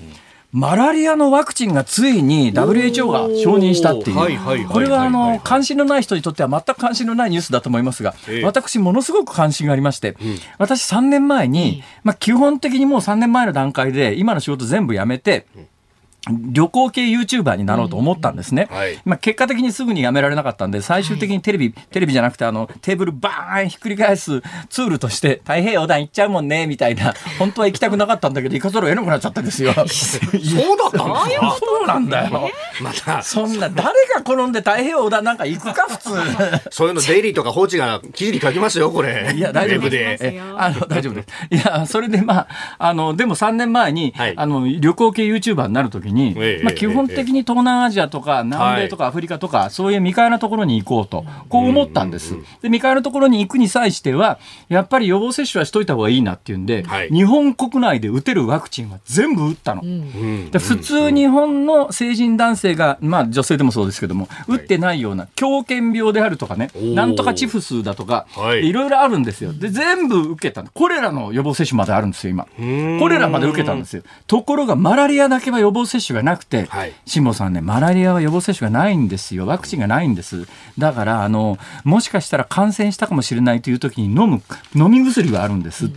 [0.53, 8.13] マラリアのワクチンがついに WHO が承認したっていう、これはあの関心のない人にとっては全く関心のないニュースだと思いますが、
[8.43, 10.15] 私、ものすごく関心がありまして、
[10.59, 15.47] 私、3年前に、まあ、基本的にもう3年前の段階で、今の仕事全部やめて、
[16.29, 18.67] 旅行系 YouTuber になろうと思ったんですね。
[18.71, 29.73] はい、まあ結果的にすぐにやめられなかったんで、最終的にテレビ、はい、テレビじゃなくてあのテーブルバーンひっくり返すツールとして太平洋団行っちゃうもんね、みたいな、 本当は行きたくなかったんだけど、行かざるを得なくなっちゃったんですよ。
[29.73, 32.49] そうだったそうなんだよ。
[32.81, 33.21] また。
[33.21, 36.09] そんな、誰が転んで太平洋団なんか行くか、普通。
[36.71, 39.33] そういうのデイリーとか放置が記事に書きますよ、これ。
[39.36, 40.41] いや、大丈夫です。
[40.57, 41.27] あの、大丈夫です。
[41.51, 42.47] いや、それでまあ、
[42.79, 52.36] あの、でも3年前に、はい、あの、旅行系 YouTuber になるときに、まあ基本本的に東南アジアとか南米とかアフリカとか、そういう未開なところに行こうと、こう思ったんです。
[52.62, 59.82] で、未開のところに行くに際しては、やっぱり予防接種はしといた方がいいなっていうんで、日本国内で打てるワクチンは全部打ったの。
[60.52, 68.28] で普通日本の成人男性が、まあ女性でもそうですけども、打ってないような狂犬病であるとかね、なんとかチフスだとか、
[68.62, 68.71] い。
[68.73, 69.54] ろいろあるんですよ。
[69.54, 72.47] で、全部受けたコレラの予防接種まであるんですよ、今。
[72.99, 74.04] コレラまで受けたんですよ。
[74.28, 76.67] ところが、マラリアだけは予防接種がなくて、
[77.05, 79.45] 辛坊さんね、マラリアは予防接種がないんですよ。
[79.45, 80.47] ワクチンがないんです。
[80.77, 84.41] だから、あの、もしかしたら感染したかもしれないという時に飲む、
[84.75, 85.89] 飲み薬があるんです。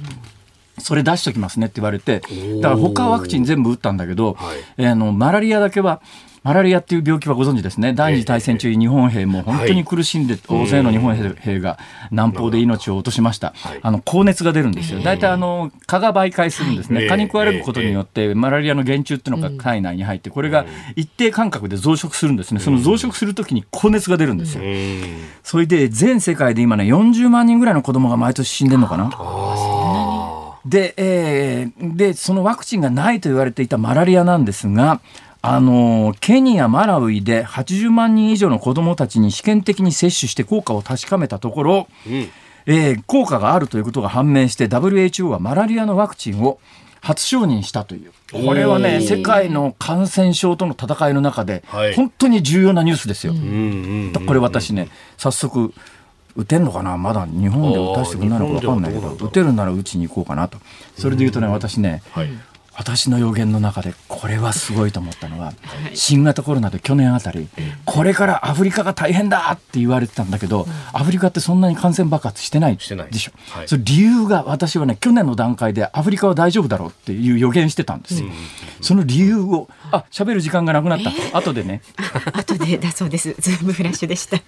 [0.78, 2.20] それ出しときますねって言われて、
[2.60, 6.02] だから他はワクチン全部打ったんだけど、はい、えー、あのマラリアだけは
[6.46, 7.92] マラリアっていう病気はご存知ですね。
[7.92, 11.76] 第二次大戦中、日本兵も本当に苦しんで、大勢の日本兵が
[12.12, 13.52] 南方で命を落としました。
[13.82, 15.00] あの、高熱が出るんですよ。
[15.00, 17.08] 大体、あの、蚊が媒介するんですね。
[17.08, 22.60] 蚊に食われることによって、マラリアの原虫っていうのが体内に入って、これが一定間隔で増殖するんですね。
[22.60, 24.62] その増殖するときに高熱が出るんですよ。
[25.42, 29.10] それで、全世界で今ね、40万人ぐらいの子供が毎年死んでるのかな。
[30.64, 35.00] で、えー、で、そのワクチンがないと言われていたマラリアなんですが、
[35.48, 42.28] あのケニア、マラウイで80万人以上の子どもたちに試験的に接種して効果を確かめたところ、うん、
[42.66, 46.58] えー、効果があるということが判明して WHO はマラリアのワクチンを
[47.00, 48.12] 初承認したという。
[48.32, 51.62] これはね、世界の感染症との戦いの中で、
[51.94, 53.32] 本当に重要なニュースですよ。
[54.26, 55.72] これ私ね、早速、
[56.34, 56.98] 打てんのかな？
[56.98, 60.58] まだ日本で打たせてくれないのか分かんないけど、打てるなら打ちに行こうかなと。
[60.98, 62.28] それで言うとね、私ね、はい
[62.78, 65.52] 私の予言の中でこれはすごいと思ったのは、
[65.94, 67.48] 新型コロナで去年あたり、
[67.84, 72.96] これからアフリカが大変だって言われてたんだけど、アフリカってそんなに感染爆発してないでしょ？
[73.50, 78.28] はい、それ理由が私はね、去年の段階でアフリカは大丈夫だろうっていう予言してたんですよ。
[78.80, 81.10] その理由を、あ、喋る時間がなくなった。
[81.10, 81.82] えー、後でね。
[82.34, 83.34] 後でだそうです。
[83.38, 84.38] ズームフラッシュでした。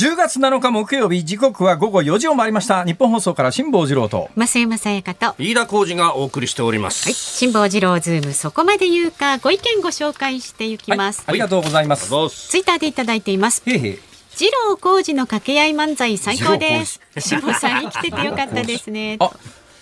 [0.00, 2.86] 10月7日木曜日時刻は午後4時を回りました。
[2.86, 4.30] 日本放送から辛坊治郎と。
[4.34, 5.34] 増山さやかと。
[5.38, 12.08] 飯田浩二がお送りしております、はい、辛坊治郎ズームそこまで言うかご意見ご紹介していきます、はい、ありがとうございます。
[12.08, 13.62] ツイッターでいただいています。
[13.66, 13.98] へへ
[14.30, 17.02] 次郎浩二の掛け合い漫才最高です。
[17.18, 19.18] 辛坊さん生きててよかったですね。
[19.20, 19.30] あ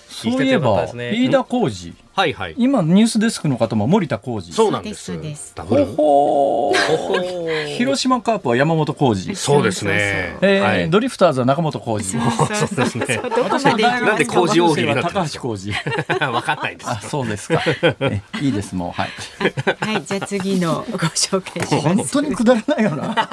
[0.09, 1.95] そういえば、飯田浩二。
[2.19, 2.55] はいはい。
[2.59, 4.53] 今ニュースデスクの方も森田浩二。
[4.53, 5.13] そうなんです。
[5.97, 6.73] ほほ
[7.77, 9.37] 広島カープは山本浩二。
[9.37, 10.37] そうですね。
[10.41, 12.21] えー、ドリフターズは仲本工事。
[12.21, 13.21] そうですね。
[13.23, 15.73] 私の 大学で浩二王子は高橋浩二。
[16.35, 16.91] わかんないです。
[16.91, 17.63] あ、そうですか。
[18.43, 19.11] いいですもうはい。
[19.79, 21.89] はい、じゃあ次のご紹介します。
[21.89, 23.29] 本当にくだらないよな。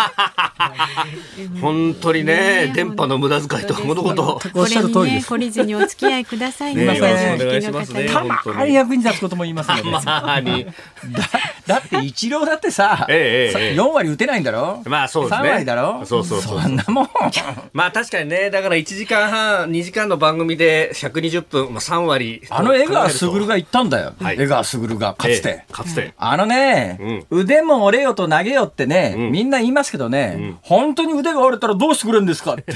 [1.60, 4.40] 本当にね、電波の無駄遣いと物事。
[4.54, 5.34] おっしゃる通りです。
[5.34, 6.84] 懲りずにお付き合いくださいね。
[6.84, 8.06] お願いしますね。
[8.06, 9.82] たまに役に立つことも言いますね。
[10.06, 10.68] まに。
[11.68, 14.82] だって一郎だってさ、四割打てないんだろ？
[14.86, 15.50] まあそうですね。
[15.50, 16.06] 割だろ？
[16.06, 17.10] そうそうそんなもん。
[17.74, 22.42] まあ確かにね、だから一時間半、二時間の番組で百二十分、まあ三割。
[22.50, 24.14] あの江川卓が言ったんだよ。
[24.22, 25.64] 江川卓がかつて。
[25.72, 26.14] かつて。
[26.18, 32.74] あのね、腕も折れよと投げよってね、みんな言いますけどね、本当に腕が折れたらどうしてくれるんですかって。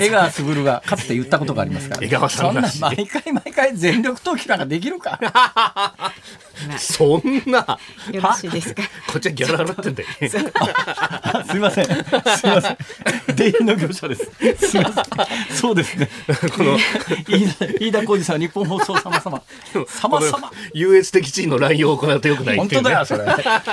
[0.00, 2.00] 江川卓がかつて言ったことがありますから。
[2.06, 5.18] 江川さんそんな毎回毎回全力投球なんかできるか。
[6.78, 7.78] そんな。
[8.12, 8.82] よろしいですか？
[9.06, 10.08] こっちはギャラ払ってんだよ。
[11.46, 11.84] すみません。
[11.86, 12.76] すみません。
[13.34, 14.30] 出入りの業者です。
[14.68, 15.04] すみません。
[15.56, 16.08] そうですね。
[16.56, 16.78] この
[17.28, 19.42] 飯田浩二さん日本放送様様。
[19.86, 20.52] 様様。
[20.74, 23.24] 優越的地位の乱用を行うとよくない本当だよそれ。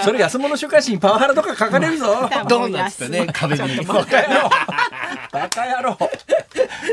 [0.04, 2.30] それ安物週刊誌にパワハラとか書かれるぞ。
[2.48, 3.28] どうなんつってね？
[3.34, 3.86] 壁に。
[3.86, 4.50] バカ野郎。
[5.32, 5.98] バカ野郎。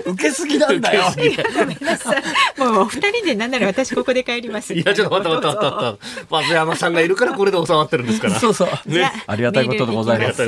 [0.07, 1.05] 受けすぎなんだよ。
[1.15, 2.23] ごめんなさい。
[2.59, 4.75] もうお二人でなんなら私ここで帰ります。
[4.75, 6.03] いやちょっと待って待って待って。
[6.31, 8.39] 松山さんがいるからこれで収まってるんですから。
[8.39, 8.69] そうそう。
[8.87, 10.43] ね、ありがたいことでございます。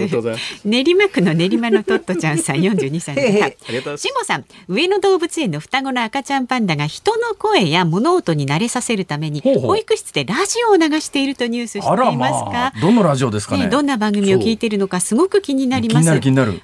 [0.64, 3.56] 練馬区の練馬のトットちゃんさん、四十二歳で
[3.96, 4.09] す。
[4.09, 12.72] 辛坊さん、上野動物園の双子の赤ちゃんパンダが人の声や物音に慣れさせるために保育室でラジオを流しているとニュースしていますか？
[12.80, 13.68] どのラジオですかね？
[13.68, 16.06] どんな番組を聞いているのかすごく気になります。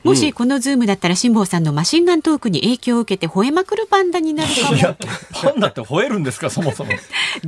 [0.05, 4.79] もしこのズームだったら辛坊さんのマシンガントークに影響を受けて吠えまくるパンダになるかも。
[5.33, 6.51] パンダって吠えるんですか？
[6.51, 6.93] そもそも。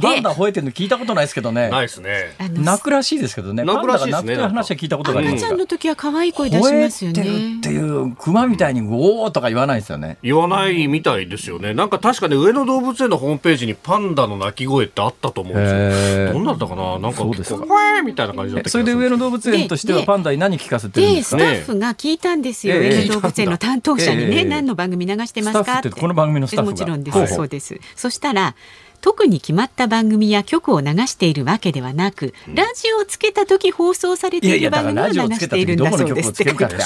[0.01, 1.69] パンダ吠えてるの聞いたことないですけどね。
[1.69, 2.37] ないですね。
[2.53, 3.65] 鳴くらしいですけどね。
[3.64, 4.37] 鳴くらしいですね。
[4.37, 5.45] 話は聞いたことがあります。
[5.45, 7.23] 赤ちゃんの時は可愛い声出しますよね。
[7.59, 10.19] っていう熊みたいにゴーとか言わないですよね。
[10.23, 11.75] 言わないみたいですよね。
[11.75, 16.33] なんか確かに上野動物園のホームページにパンダの鳴き声ってあったと思うんですよ。
[16.33, 16.99] どんなったかな？
[16.99, 17.65] なんかそうですか。
[18.05, 21.39] みたいな感じだったそれで上野動物園としてはパンダに何聞かせてるんですか？
[21.39, 22.79] スタッフが聞いたんですよ。
[22.79, 25.91] 上野動物園の担当者にね、何の番組流してますかって。
[25.91, 27.35] この番組のスタッフもちろんです。
[27.35, 27.81] そうです。
[27.97, 28.55] そしたら。
[29.05, 36.33] 特に決まった番組や曲を流しているわけではなく、ラジオをつけた時放送されている番組を流しているんだそうです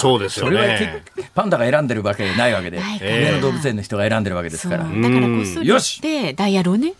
[0.00, 1.04] そうですよね。
[1.36, 4.82] パンダが選んでるわけじゃないわけで、上野動物園の人が選んでるわけですから。
[4.82, 6.94] だからこっそりしてダイヤルをね。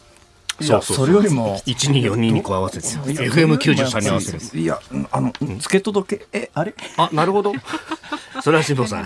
[0.60, 0.68] い。
[0.68, 1.60] やそれよりも。
[1.66, 2.86] 一二四二にこう合わせて。
[2.86, 6.26] FM 九十三に合わせていやあのつけ届け？
[6.32, 6.74] えあれ？
[6.96, 7.52] あなるほど。
[8.40, 9.04] それは辛坊さん。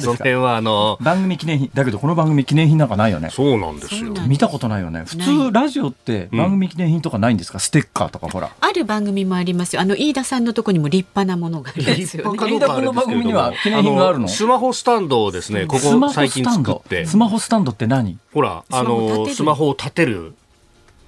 [0.00, 3.30] その辺はあの番組記念品だけどこの番組記念品なんかないよね。
[3.30, 4.12] そうなんですよ。
[4.26, 5.04] 見たことないよね。
[5.06, 7.58] 普通ラジオって番組記念品とかないんですか？
[7.58, 8.50] ステッカーとかほら。
[8.60, 9.82] ある番組もありますよ。
[9.82, 14.28] あの飯田さんのとこにも立派なものがありますよ飯田君の番組には記念品があるの？
[14.28, 17.06] スマホスタンドをですねここ最近作って。
[17.06, 18.18] スマホスタンドって何？
[18.34, 20.34] ほらあのスマホを立てる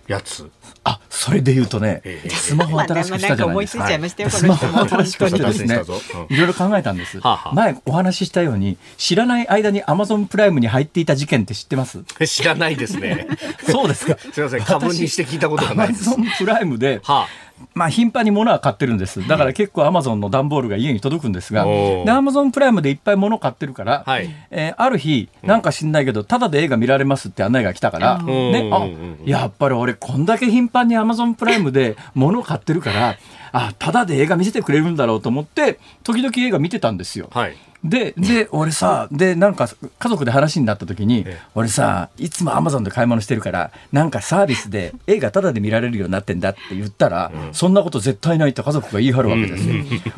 [0.08, 0.50] やつ。
[0.84, 4.30] あそれで言うとね、えー、スマホ新しくしたじゃないですか。
[4.30, 5.82] スマホ新しくしてですね、
[6.30, 7.20] いろいろ考えたんです。
[7.20, 12.02] はは前お話ししたように、知らない間にアマゾンプライムに入っていた事件って知ってます？
[12.26, 13.28] 知らないですね。
[13.70, 14.16] そうですか。
[14.32, 19.26] すみません、株にして聞いたことがないアマゾンプライムで、はあまあ、頻繁に物は買ってるんです。
[19.28, 28.88] だから結構アマゾンの段ボールが家に届くんですが、で、アマゾンプライムでいっぱい物買ってるから、はい、えー、ある日、なんか知んないけど、ただで映画見られますって案内が来たから、ね、あ、
[29.24, 33.16] やっぱり俺こんだけ頻繁にアマゾンプライムで物買ってるから、
[33.52, 37.28] あ、ただで映画見せてくれるんだろうと思って、時々映画見てたんですよ。
[37.32, 49.74] はいで、で、俺さ、で、なんか家族で話になった時に、俺さ、いつもアマゾンで買い物してるから、なんかサービスで映画タダで見られるようになってんだって言ったら、そんなこと絶対ないって家族が言い張るわけですよ。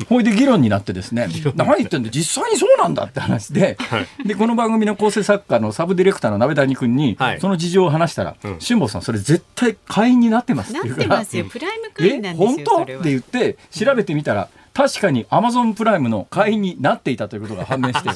[0.09, 3.77] ほいで議論になってですね、何言ってんだ実際にそうなんだって話で、
[4.25, 11.07] で、この番組の構成作家のサブディレクターの鍋谷君に、その事情を話したら、辛坊さん、それ絶対会員になってますって言うから。
[11.09, 12.59] なってますよ、プライム会員なんですよ。
[12.59, 12.99] え、本当？
[12.99, 18.09] って言って、調べてみたら、確かにアマゾンプライムの会員になっていたということが判明して。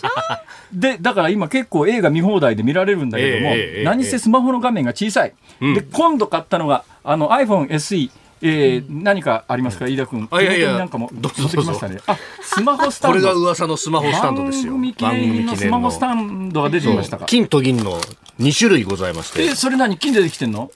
[0.74, 8.10] でだから今結構映画見放題で見られるんだけども、えー、何せスマホの画面が小さい、で今度買ったのがあの iPhone SE
[8.42, 10.28] えー、何かありますか、飯田君？
[10.32, 12.00] あ、いやいや、なんかも持ってきましたね。
[12.06, 13.20] あ、スマホスタンド。
[13.20, 14.74] これが噂のスマホスタンドですよ。
[14.74, 17.26] 番組記念のスマホスタンドが出てきましたか？
[17.26, 18.00] 金と銀の
[18.40, 19.44] 2種類ございまして。
[19.46, 19.98] え、それ何？
[19.98, 20.70] 金でできてんの？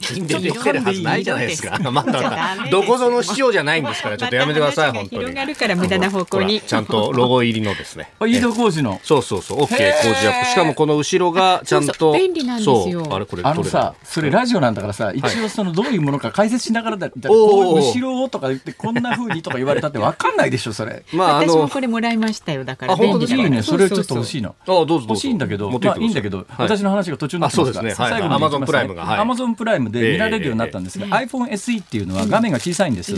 [0.00, 1.78] 金でできてるはずないじゃないですか。
[1.90, 5.22] まだ、どこぞの市場じゃないんですから、ちょっとやめてください、本当に。
[5.22, 6.60] 広がるから無駄な方向に。
[6.62, 8.10] ちゃんとロゴ入りのですね。
[8.20, 9.00] 飯田浩二の。
[9.04, 9.78] そうそうそう、OK 工事
[10.26, 10.46] アップ。
[10.46, 12.12] しかもこの後ろがちゃんと。
[12.14, 13.06] 便利なんですよ。
[13.14, 13.42] あれこれ。
[13.44, 21.04] あのさ、それラジオなんだからさ、一応そのどういうものか解説しながらだ、後ろをとか言ってこんなふうにとか言われたってわかんないでしょ、それ。
[21.12, 22.92] まあ、私もこれもらいましたよ、だから。
[22.94, 24.54] あ、本当いいね、それちょっと欲しいの。
[24.60, 33.12] あ、どうぞ欲しいんだけど、まあいいんだけど、私の話が途中になってますね、はい、最後アマゾンプライムが、アマゾンプライムで見られるようになったんですが、えー、iPhone SE っていうのは画面が小さいんです、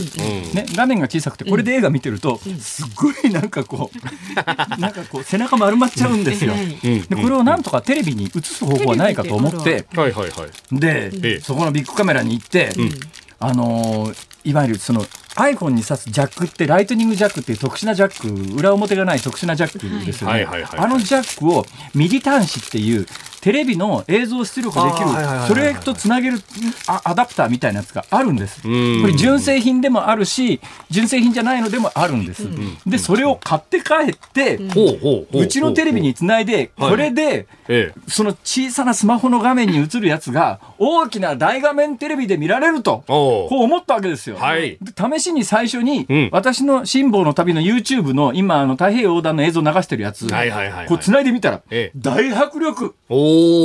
[0.53, 4.35] ね、画面が小さくてこれで映画見てるとすごいなんかこう
[4.79, 9.85] なんかこう背中丸まっちゃうんですよ、でこれをなんとかテレビに映す方法はないかと思って、
[10.71, 12.69] で、そこのビッグカメラに行って、
[13.39, 14.11] あの
[14.43, 15.01] いわゆるその
[15.35, 23.05] iPhone に挿すジャックってライトニングジャックっていう特殊なジャック裏表がない特殊なジャックですよね、あのジャックをミリ端子っていう
[23.45, 25.07] テレビの映像出力できる
[25.47, 26.39] それとつなげる
[26.87, 28.63] アダプターみたいなやつがあるんです。
[28.63, 32.47] これ純正品でもあるし純正品じゃないのでもあるんです、
[32.87, 34.55] でそれを買って帰って
[35.31, 37.45] うちのテレビにつないでこれで
[38.07, 50.27] その小さなスマホの画面に映るやつが大きな大画面テレビで見られるとこう思ったわけですよ、はい、試しに最初に私の辛抱の旅の YouTube の今あの太平洋横断の映像流してるやつ
[50.87, 51.61] こうつないでみたら
[51.95, 52.95] 大迫力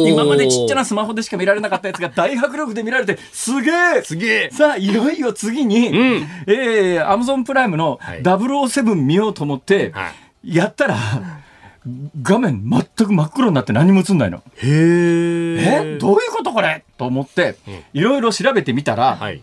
[0.08, 4.02] 今までちっちゃなスマホでしか見られなかったやつが大迫力で見られてすげえ。
[4.02, 4.50] すげえ。
[4.50, 10.10] さあいよいよ次に、うん、えー、アマゾンプライムの007見ようと思って、は
[10.44, 10.96] い、やったら、
[12.22, 14.38] 画面全く真っ黒になって何も映んないの。
[14.38, 15.94] へえ。
[15.94, 15.98] え？
[15.98, 16.84] どういうことこれ？
[16.98, 17.56] と思って
[17.94, 19.42] いろいろ調べてみたら、はい、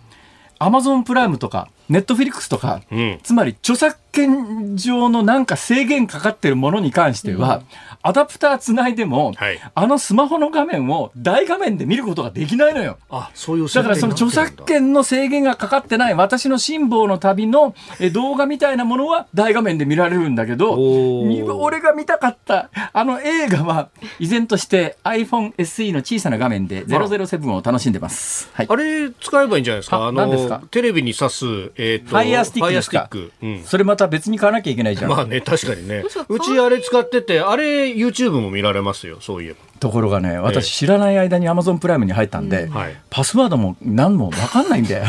[0.60, 7.64] アマゾンプライムとかネットフィリックスとか、うん、つまり著作権上のなんか制限かかってるものに関しては、うん、
[8.02, 12.98] アダプターつないでも、はい、あのスマホの画面を大画面で見ることができないのよ。
[13.10, 17.76] あそういうだからその著作権の制限がかかってない私の辛抱の旅の
[18.14, 28.50] 動画みたいなものは大画面で見られるんだけど俺が見たかったあの映画は依然として iPhone SE の小さな画面で007を楽しんでます。
[28.54, 30.08] はい、あれ使えばいいんじゃないですか？
[30.08, 33.10] あのテレビに挿す、えーと、ファイヤースティックですか、
[33.42, 35.12] うん、それまた別に買わなきゃいけないじゃん。
[35.12, 36.04] まあね確かにね。
[36.30, 39.58] うちあれ使っててあれ YouTube も見られますよそういえば。
[39.80, 45.06] ところがね私知らない間にアマゾンプライムに入ったんで、はい、パスワードも何も分かんないんだよ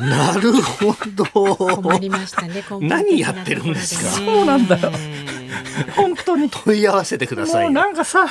[0.00, 1.24] なるほど。
[1.24, 2.64] 困りましたね。
[2.80, 4.10] 何やってるんですか？
[4.24, 4.92] そうなんだよ
[5.96, 6.50] 本当に。
[6.50, 8.26] 問い合わせてくださいなんかさ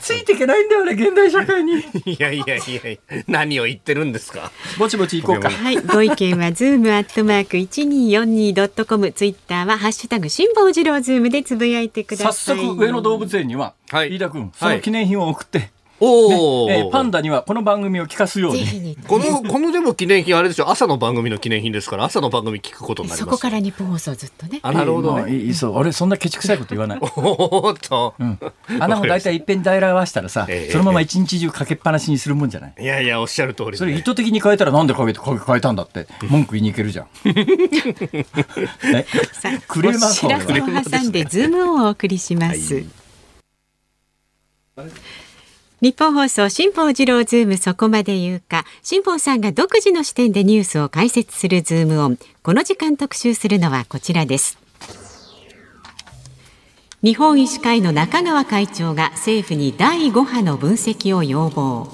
[0.00, 1.80] ついていけないんだよね現代社会に。
[2.06, 4.50] いやいやいや何を言ってるんですか？
[4.78, 5.50] ぼちぼち行こうか。
[5.50, 9.12] はいご意見はズームアットマーク一二四二ドットコム。
[9.12, 12.56] ツイッターはハッシュタグ辛坊治郎ズームでつぶやいてください。
[12.56, 15.70] 早速上野動物園には、はい、飯田君その記念品を送って、はい
[16.04, 18.96] おねえー、パンダにはこの番組を聞かすように。
[19.06, 20.68] このこのでも記念品あれでしょ？
[20.68, 23.30] 朝の番組の記念品ですから朝の番組聞くことになります。
[23.30, 24.58] そこからニッポン放送ずっとね。
[24.62, 25.76] あなるほど、ね、いいそう。
[25.76, 26.98] 俺そんなケチくさいこと言わない。
[27.00, 28.36] おっと、うん、
[28.80, 32.74] あの大体いっぺんダイ合わせたらさ、えー、そのまま一日中かけっぱなしにするもんじゃない？
[32.80, 36.08] いやいやおっしゃる通り、ね、それ意図的に変えたらなんでかけて変えたんだって？
[36.28, 37.06] 文句言いに行けるじゃん。
[37.22, 37.28] ク
[39.82, 42.74] レーマーを挟んでズームをお送りします、
[44.74, 44.90] はい
[45.82, 48.64] ニッポン放送辛坊治郎ズームそこまで言うか。
[48.84, 54.58] 辛坊さんが独自の視点でニュースを解説するズームオンこの時間特集するのはこちらです。
[57.02, 61.88] 日本医師会の中川会長が政府に第5波の分析を要望。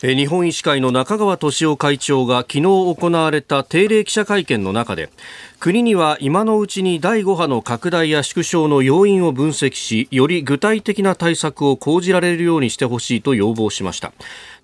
[0.00, 5.10] 日本医師会の中川俊夫会長が昨日行われた定例記者会見の中で
[5.58, 14.12] 国には今のうちに第5波の拡大や縮小の要因を分析しより具体的な対策を講じられるようにしてほしいと要望しました。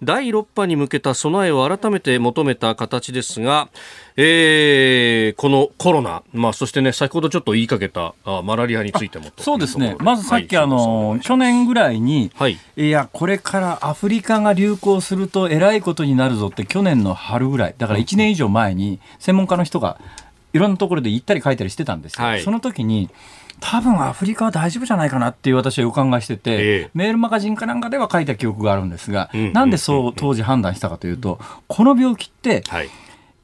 [0.05, 3.69] 第6波に向けた備えを改めて求めた形ですが、
[4.17, 9.97] えー、このコロナ、まあ、そしてね先ほどちょっと言いかけたあマラリアについてもそうですね。
[10.01, 19.99] まずさっき、あの去年ぐらいに、はい、いやこれからアフリカが流行するとえらいことになるぞって去年の春ぐらいだから1年以上前に専門家の人が
[20.53, 23.11] いろんなところで行ったり書いたりしてたんですよ、はい、その時に
[23.61, 31.39] 多分アフリカは大丈夫じゃないかなっていう私は予感がしてて、えー、メールマガジンかなんかでは書いた記憶があるんですが、うん、なんでそう当時判断したかというと、
[31.69, 32.91] この病気って、はい。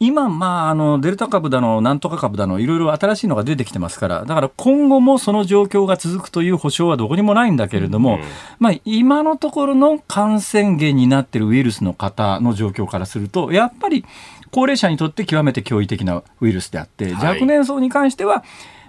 [0.02, 8.22] 今、まあ、あのデルタ株だの、なんとか株だの、いろいろ新しいのが出てきてますから、だから今後もその状況が続くという保証はどこにもないんだけれども、うん、
[8.58, 14.06] まあ、今のところの感染源になっているウイルスの方の状況からすると、やっぱり
[14.50, 18.42] 高齢者にとって極めて驚異的なウイルスであって、若年層に関しては、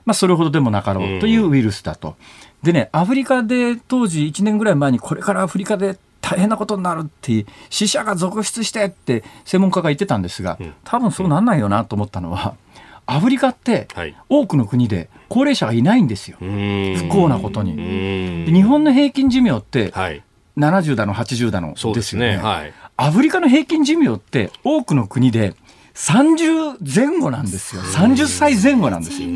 [0.05, 2.15] まあ、それほどでもなかろうというウイルスだと。
[2.63, 12.55] でね、アフリカで当時1年ぐらい前にこれからアフリカで大変なことになるって死者が続出してって専門家が言ってたんですが多分そうなんないよなと思ったのは
[13.07, 13.87] アフリカって
[14.29, 17.75] 多くの国で高齢者がいないんですよ、不幸なことに。
[18.45, 19.91] で日本の平均寿命って
[20.58, 22.37] 70だの80だのですよね。
[22.37, 22.37] ね。
[22.37, 25.56] はい、アフリカの平均寿命って多くの国で
[25.94, 27.81] 30前後なんですよ。
[27.81, 29.29] 30歳前後なんですよ。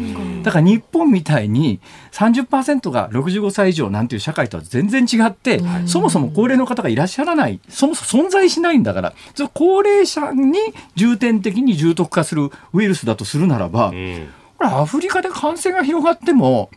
[0.44, 1.80] だから日本みたいに
[2.12, 9.14] 30%が65歳以上なんていう社会とは全然違って、そもそも高齢の方がいらっしゃらない、そもそも存在しないんだから、
[9.54, 10.58] 高齢者に
[10.96, 16.70] 重点的に重篤化するウイルスだとするならば、これアフリカで感染が広がっても、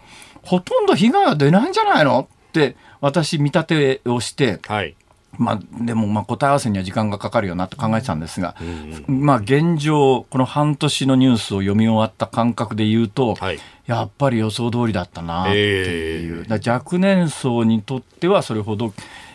[0.43, 2.29] ほとんど被害は出ないんじゃないの？
[2.49, 4.97] って私見立てをして、はい
[5.37, 8.57] まあ、でもまあ答え合わせには時間がかかるよなと考えてたんですが、
[9.09, 18.93] うん、まあ、現状、この半年のニュースを読み終わった感覚で言うと、はい、やっぱり予想通りだったなっていう、えー、若年層にとってはそれほど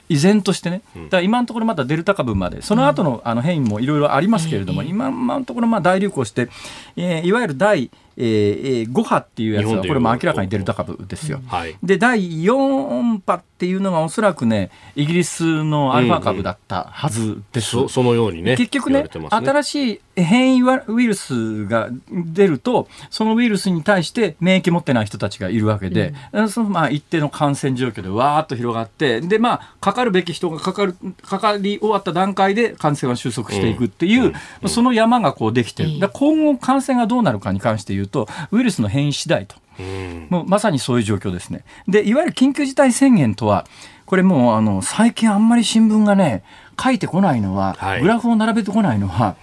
[0.09, 6.49] 依然としてね、だ今のところまだデルタ株まで、その後のあの変異もいろいろありますけれども、今のところまあ大流行して、
[6.97, 11.41] えー、いわゆる第えー、5波っていうやつはこれも明らかにデルタ株ですよ。
[11.47, 17.77] はい、で第4波っていうのがおそらくねイギリスのアルファ株だったはずです。
[17.77, 34.33] うんうん、そのようにね結局ね、ね、新しい変異ウイルスが出るとそのウイルスに対して免疫持ってない人たちがいるわけで、うん、そのまあ一定の感染状況でわーっと広がってでまあかかるべき人がかかるかかり終わった段階で感染は収束していくっていう、
[34.67, 36.09] その山がこうできてる。
[36.11, 39.55] 今後感染がどうなるかに関して言うとウイルスの変異次第と、
[40.29, 41.63] もうまさにそういう状況ですね。
[41.87, 43.65] でいわゆる緊急事態宣言とは
[44.05, 46.43] これもうあの最近あんまり新聞がね
[46.81, 49.35] 書いてこないのは、はい、グラフを並べてこないのは。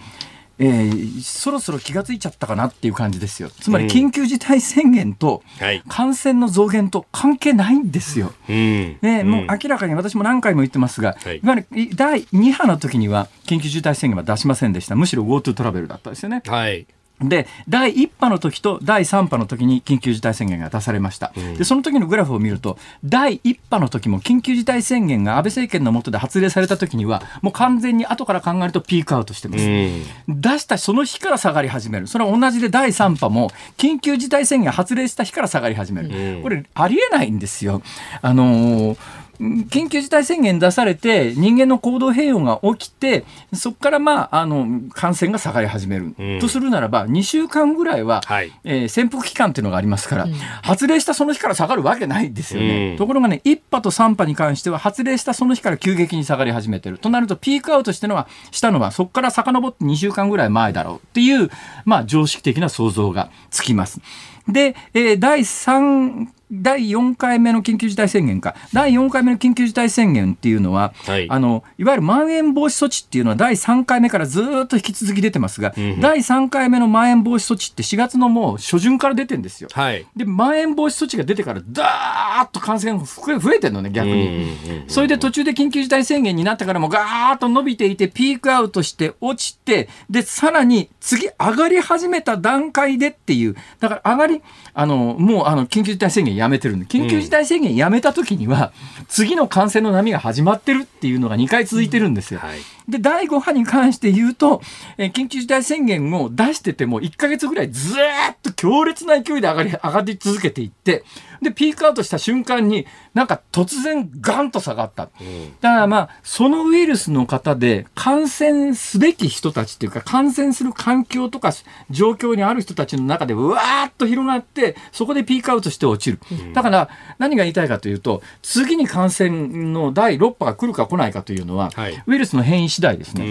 [0.62, 3.48] えー、そろそろ気が付いちゃったかなっていう感じですよ。
[3.48, 5.42] つまり緊急事態宣言と
[5.88, 8.34] 感染の増減と関係ないんですよ。
[8.46, 14.96] うん、ね、もう明らかに私も何回も言ってますが、はい、いわゆる第2波の時には緊急事態宣言は出しませんでした。
[14.96, 16.42] むしろ GoTo トラベルだったですよね。
[16.46, 16.86] はい
[17.22, 32.06] で第1波の時と第3波の時に緊急事態宣言が出されました、うん、でその時のグラフを見ると第1波の時も緊急事態宣言が安倍政権の下で発令された時にはもう完全に後から考えるとピークアウトしてます、うん、出したその日から下がり始める。
[32.06, 37.82] それは同じで第3波も緊急事態宣言発令した日から下がり始める、うん、これありえないんですよ。
[38.22, 38.98] あのー
[39.41, 43.24] 緊急事態宣言出されて、人間の行動変容が起きて、
[43.55, 46.14] そこからまあ、あの、感染が下がり始める。
[46.18, 52.91] うん、とするならば、2週間ぐらいは、はい、えー、潜伏期間っていうのがありますから、うん、発令したその日から下がるわけないですよね。
[52.91, 56.99] うん、ところがね、1波と3波に関しては、発令したその日から急激に下がり始めてる。
[56.99, 61.51] となると、ピークアウトしてのは、したのは、そこから遡って2週間ぐらい前だろうっていう、
[61.86, 64.01] まあ、常識的な想像がつきます。
[64.47, 79.68] で、えー、第3第4回目の緊急事態宣言か、第4回目の緊急事態宣言っていうのは、はい、あのいわゆるまん延防止措置っていうのは、第3回目からずっと引き続き出てますが、うん、第3回目のまん延防止措置って4月のもう初旬から出てるんですよ。
[79.72, 84.57] はい、で、まん延防止措置が出てから、だーっと感染が増えてるのね、逆に。
[84.88, 94.42] それで途中で緊急事態宣言になってからも、ガーッと伸びていて、ピークアウトして落ちて、で、さらに次上がり始めた段階でっていう、だから上がり、
[94.74, 98.72] あのもうあの緊急事態宣言やめてるんで緊急事態宣言やめた時には、
[99.09, 102.41] 次の感染の波が始まってるっていうのが2回続いてるんですよ。
[102.41, 102.61] はい
[102.91, 104.61] で、第5波に関して言うと、
[104.99, 111.05] えー、緊急事態宣言を出してても1ヶ月ぐらいずーっと強烈な勢いで上がり、上がり続けていって、
[111.43, 115.05] で、ピークアウトした瞬間に、なんか突然ガンと下がった。
[115.05, 121.53] だからまあ、そのウイルスの方で感染すべき人たちっていうか、感染する環境とか
[121.88, 126.20] 状況にある人たちの中でうわーっと広がって、そこでピークアウトして落ちる。
[126.53, 126.88] だから、
[127.18, 129.30] 何が言いたいかというと、次に感染
[129.72, 133.24] の第6波が来るか来ないかというのは、はい、ウイルスの変異次第ですね。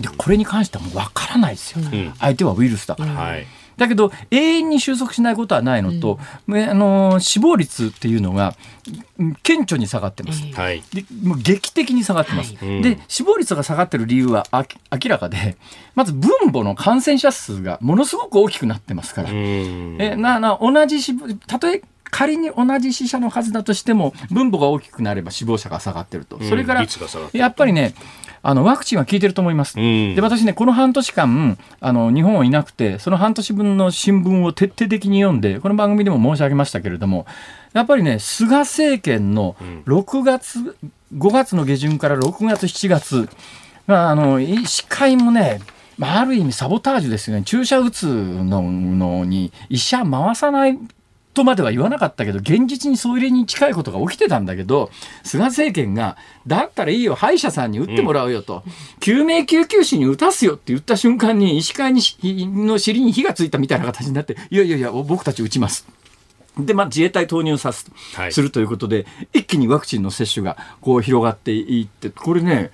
[0.00, 1.84] でこれに関してはもう分からないですよ、
[2.18, 3.12] 相手はウイルスだから。
[3.12, 3.46] はい。
[3.80, 8.54] だけど永遠に収束しないことはないのと、うん、あの死亡率っていうのが
[9.42, 14.66] 顕著に下がってます、はい、でもう劇的に下がってます、はい、で死亡率が下がってる理由は明
[15.08, 15.56] らかで
[15.94, 21.16] まず分母の感染者数がものすごく大きくなってますから、えなな同じ死
[21.46, 26.86] たとえ仮に同じ死者の数だとしても分母が大きくなれば死亡者が下がってると、それから
[27.32, 27.94] やっぱりね
[28.42, 29.76] あのワクチンは効いてると思います。
[29.76, 37.26] で私ねこの半年間あの日本はいなくてその半年分の新聞を徹底的に読んでこの番組でも申し上げましたけれども
[37.72, 39.56] やっぱりね菅政権の
[39.86, 40.76] 6月、
[41.14, 43.28] 5月の下旬から6月7月、
[43.86, 45.60] まあ、あの医師会もね
[45.98, 47.42] まあ、ある意味サボタージュですよね。
[47.42, 50.78] 注射打つののに医者回さない
[51.32, 54.90] とまでは言わなかったけど現実にそれに近いことが起きてたんだけど
[55.22, 56.16] 菅政権が
[56.46, 62.02] だったらいいよ歯医者さんに打ってもらうよと、うん、救命救急士に打たすよって言った瞬間に医師会に
[62.66, 65.86] の尻に火がついたみたいな形になっていやいやいや僕たち打ちます。
[66.58, 67.90] で、まあ、自衛隊投入さす,、
[68.30, 72.70] するということで、一気にワクチンの接種がこう広がっていって、これね、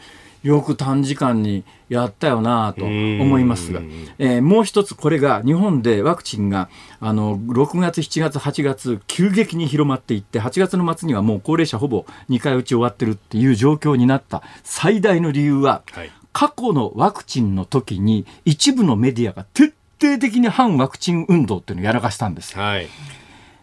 [0.46, 3.80] よく短時間にやったよなと思いますが、
[4.18, 6.68] えー、もう一つこれが日本でワクチンが
[7.00, 22.56] あの6月、7月、8月急激に広まっていって8月の末にはもう高齢者ほぼ2回打ち終わってるっていう状況になった最大の理由は、はい、過去のワクチンの時に一部のメディアが徹底的に反ワクチン運動っていうのをやらかしたんです。
[22.56, 22.86] はい、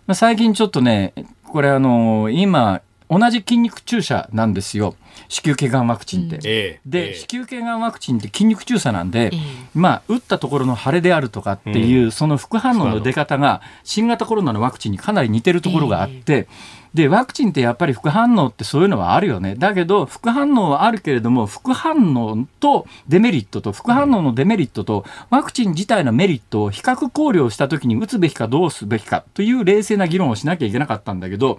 [0.05, 1.13] まあ、最近ちょっとね
[1.45, 2.81] これあの今
[3.18, 4.95] 同じ筋肉注射なんですよ。
[5.30, 6.36] 子宮頸がんワクチンって。
[6.84, 9.32] うん、で、子宮頸がんワクチンって筋肉注射なんで、
[9.74, 16.47] まあ、打ったところの腫れであるとかっていう、その副反応の出方が新型コロナのワクチンにかなり似てるところがあって、
[16.93, 19.55] で、ワクチンってやっぱり副反応ってそういうのはあるよね。
[19.55, 31.57] だけど、副反応はあるけれども、副反応とデメリットと、副反応のデメリットと、ワクチン自体のメリットを比較考慮したときに打つべきかどうすべきかという冷静な議論をしなきゃいけなかったんだけど、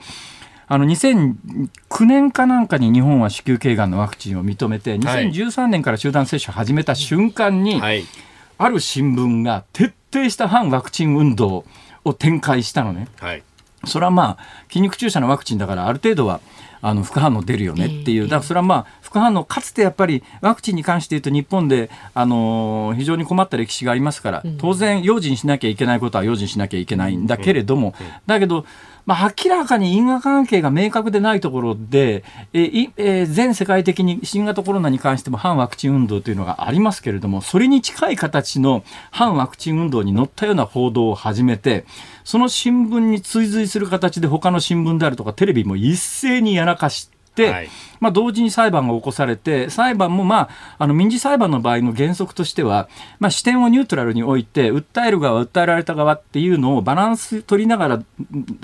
[0.74, 8.04] あの2009年かなんかに日本は子宮頸がんのワクチンを認めて、2013年から集団接種を始めた瞬間に、はい、
[8.58, 11.64] ある新聞が徹底した反ワクチン運動
[12.04, 13.06] を展開したのね。
[13.20, 13.44] はい、
[13.84, 16.40] それはまあ筋肉注射のワクチンだからある程度は
[16.82, 27.94] あの副反応出るよねっていう、だからそれはまあ副反応かつてやっぱりワクチンに関して言うと日本で、あの非常に困った歴史がありますから当然用心しなきゃいけないことは用心しなきゃいけないんだけれども、
[28.26, 28.66] だけど
[29.07, 41.84] まあ、明らかに因果関係が明確でないところで、ええ全世界的に新型コロナに関しても反ワクチン運動というのがありますけれども、それに近い形の反ワクチン運動に乗ったような報道を始めて、
[42.24, 47.68] その新聞に追随する形で他の新聞であるとかテレビも一斉にやらかして、はい、
[48.01, 52.88] まあ、同時に裁判が起こされて裁判も、まあ、あの民事裁判の場合の原則としては、
[53.18, 58.03] まあ、視点をニュートラルに置いて訴える側訴えられた側っていうのをバランス取りながら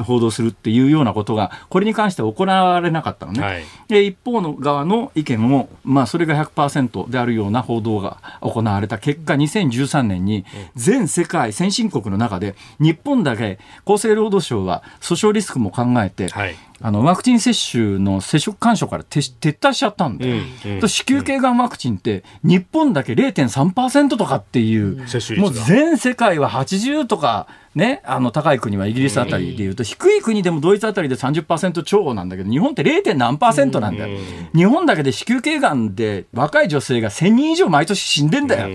[0.03, 3.43] 報道するっていうようなことがこれに関しては行われなかったのね。
[3.43, 10.45] はい、で一方の側の意見も、まあ、それが100%であるような報道が行われた結果2013年に
[10.77, 16.55] 全世界先進国の中で日本だけ厚生労働省は訴訟リスクも考えて、はい。
[16.83, 20.31] あのワクチン接種の接触干渉から撤退しちゃったんで、
[20.65, 33.15] うんうん、子宮頸がんワクチンって日本だけ0.3%とかっていう、うん、もう全世界は80とか、ね、あの高い国はイギリスあたりでいうと、低い国でもドイツあたりで30%超なんだけど日本って 0.
[33.15, 34.19] 何パーセントなんだよ、
[34.55, 38.69] 日本だけで子宮頸がんで若い女性が1000人以上毎年死んでんだよ。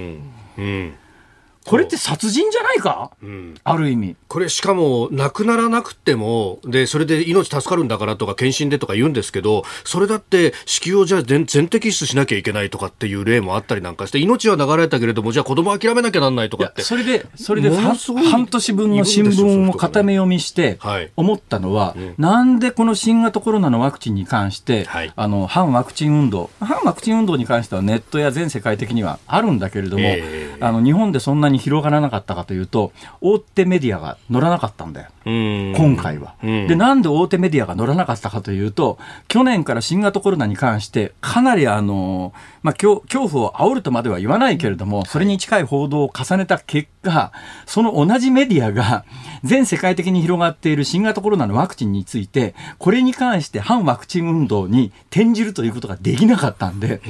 [1.66, 4.16] うんこれって殺人じゃないか、うん、ある意味。
[4.28, 16.84] これしかも、亡くならなくても、で、それで命助かるんだからとか、検診でとか言うんですけど、それだって子宮をじゃあ全全摘出しなきゃいけないとかっていう例もあったりなんかして、命は流れたけれども、じゃあ子供諦めなきゃなんないとかって。
[16.84, 20.78] それで、それで半年分の新聞を固め読みして、
[21.16, 32.92] 思ったのは、はいうん、なんでこの新型コロナのワクチンに関して、はい、あの、反ワクチン運動、反ワクチン運動に関してはネットや全世界的にはあるんだけれども、えー、あの、日本でそんなに広がらなかったかというと
[33.22, 35.10] 大手メディアが乗らなかったんだよ。
[35.26, 36.36] 今回は。
[36.42, 47.32] でなんで大手メディアが乗らなかったかというと去年から新型コロナに関してかなりあの、まあ、恐怖を煽るとまでは言わないけれどもそれに近い報道を重ねた結果
[47.66, 49.06] その同じメディアが
[49.44, 57.02] 全世界的に広がっている新型コロナのワクチンについてこれに関して反ワクチン運動に転じるということができなかったんで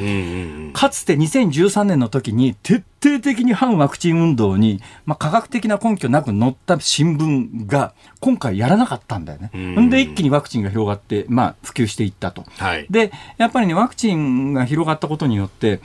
[0.73, 9.51] かつて2013年の時に徹底的に反ワクチン運動に、まあ、科学的な根拠なく載った新聞が今回やらなかったんだよね。
[9.81, 9.89] ん。
[9.89, 12.43] で一気にワクチンが広がって、まあ、普及していったと。
[12.57, 15.79] はい、でやっぱりねワクチンが広がったことによって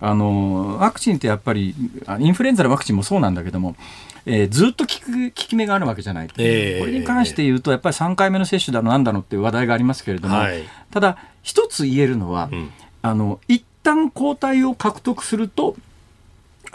[0.00, 1.74] あのワクチンってやっぱり
[2.18, 3.76] インフルエンザのワクチンもそうなんだけども、
[4.26, 12.70] えー、ずっと効く効き目があるわけじゃない、えー、これに関して言うとやっぱり3回目の接種だのなんだのっていう話題がありますけれども、はい、ただ一つ言えるのは、うん、
[13.02, 15.76] あの一旦抗体を獲得すると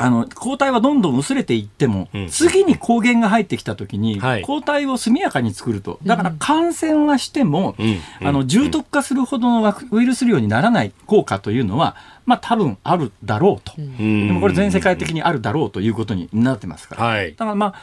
[0.02, 7.84] あの抗体はどんどん薄れていっても、うん、次に抗原が入ってきたときに、はい、抗体を速やかに作ると、だから感染はしても、う
[8.24, 13.84] ん、あの重篤化するほどのウイルス量にならない効果というのは、まあ多分あるだろうと、で
[14.32, 17.74] もこれ、全世界的にあるだろうということになってますから、はい、だからまあ、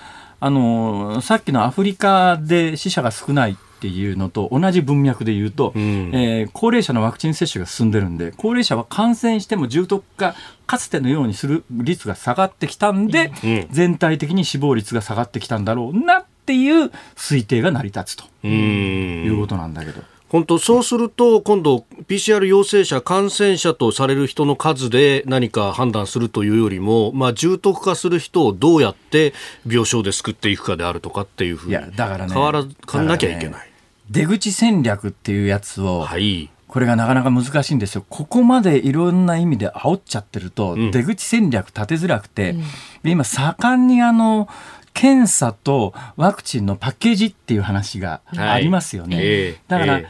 [0.41, 10.35] あのさっきのアフリカで死者が少ないっていうのと同じ文脈で言うと、うん、えー、高齢者のワクチン接種が進んでるんで高齢者は感染しても重篤化
[10.67, 20.03] かつてのようにする率が下がってきたんで、うん、全体的に死亡率が下がってきたんだろうなっていう推定が成り立つということなんだけど。
[20.29, 29.35] 本当そうすると今度 PCR 陽性者感染者とされる人の数で何か判断するというよりも、まあ、重篤化する人をどうやって
[29.67, 32.65] 病床で救っていくかであるとかっていうふうに変わら変わら
[33.05, 33.66] なきゃいけない、ね、
[34.11, 38.05] 出口戦略っていうやつを、はい、これがなかなか難しいんですよ。
[38.09, 44.49] ここまでいろんな意味で煽っちゃってると、出口戦略立てづらくて、うん、今盛んにあの
[44.97, 49.17] 検査とワクチンのパッケージっていう話がありますよね。
[49.17, 50.03] はい、だから、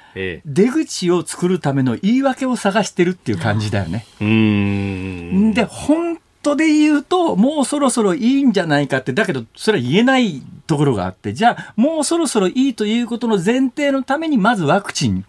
[0.45, 4.07] 出口を作るための言い訳を探してるっていう感じだよね。
[4.21, 15.25] で、本当で言うと、もうそろそろいいんじゃないかって、だけど、それは言えないところがあって、じゃあ、もうそろそろいいということの前提のために、まずワクチン。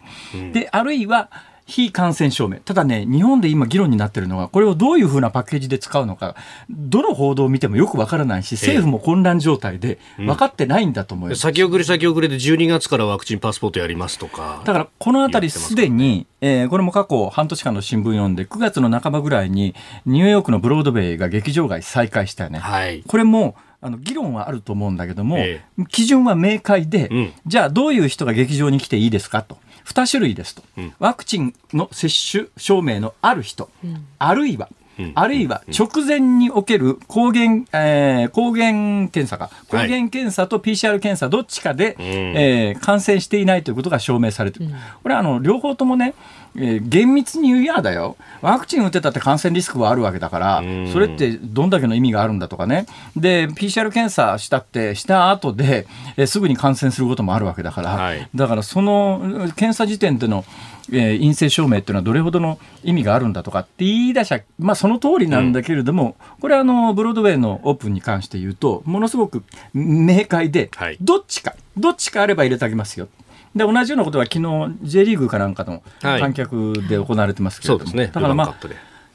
[0.52, 1.28] で、あるいは、
[1.68, 2.56] 非感染証明。
[2.60, 6.34] ただね、日本で今議論になってるのが、これをどういうふうなパッケージで使うのか、
[6.70, 11.46] どの報道を見てもよくわからないし、政府も混乱状態で分かってないんだと思います。
[11.46, 14.62] うん、先送り先送りで12月からワクチンパスポートやりますとか。
[14.64, 19.74] だから、このあたりすでに、えー、これも過去半年間の新聞読んで、9月の半ばぐらいに、
[20.06, 22.60] ニューヨークのブロードウェイが劇場街再開したよね。
[22.60, 29.58] はい、これも、あの議論はあると思うんだけども、ええ、基準は明快で、うん、じゃあどういう人が劇場に来ていいですかと。
[29.88, 34.68] 2種類ですと、うん、ワクチンの接種証明のある人、うん、あるいは
[35.14, 44.66] あるいは直前における抗原、えー、抗原検査か、抗原検査と PCR 検査どっちかで、はい、えー、感染していないということが証明されてる。
[45.02, 46.14] これはあの両方ともね、
[46.56, 52.86] えー、厳密に言うやだよ、ワクチン打ってたって感染リスクはあるわけだから、それってどんだけの意味があるんだとかね、
[53.16, 55.86] で、PCR 検査したって、した後で、
[56.16, 59.20] えー、すぐに感染することもあるわけだから、はい、だからその
[59.56, 60.44] 検査時点での
[60.92, 73.08] えー、陰性証明っていうのはどれほどの意味があるんだとかって言い出しゃ、まあ、その通りなんだけれども、うん、これはあのブロードウェイのオープンに関して言うとものすごく明快で、はい、どっちかどっちかあれば入れてあげますよ。
[73.54, 78.54] で同じようなことは昨日 J リーグかなんかの観客で行われてますけれども、はいね、だからまあ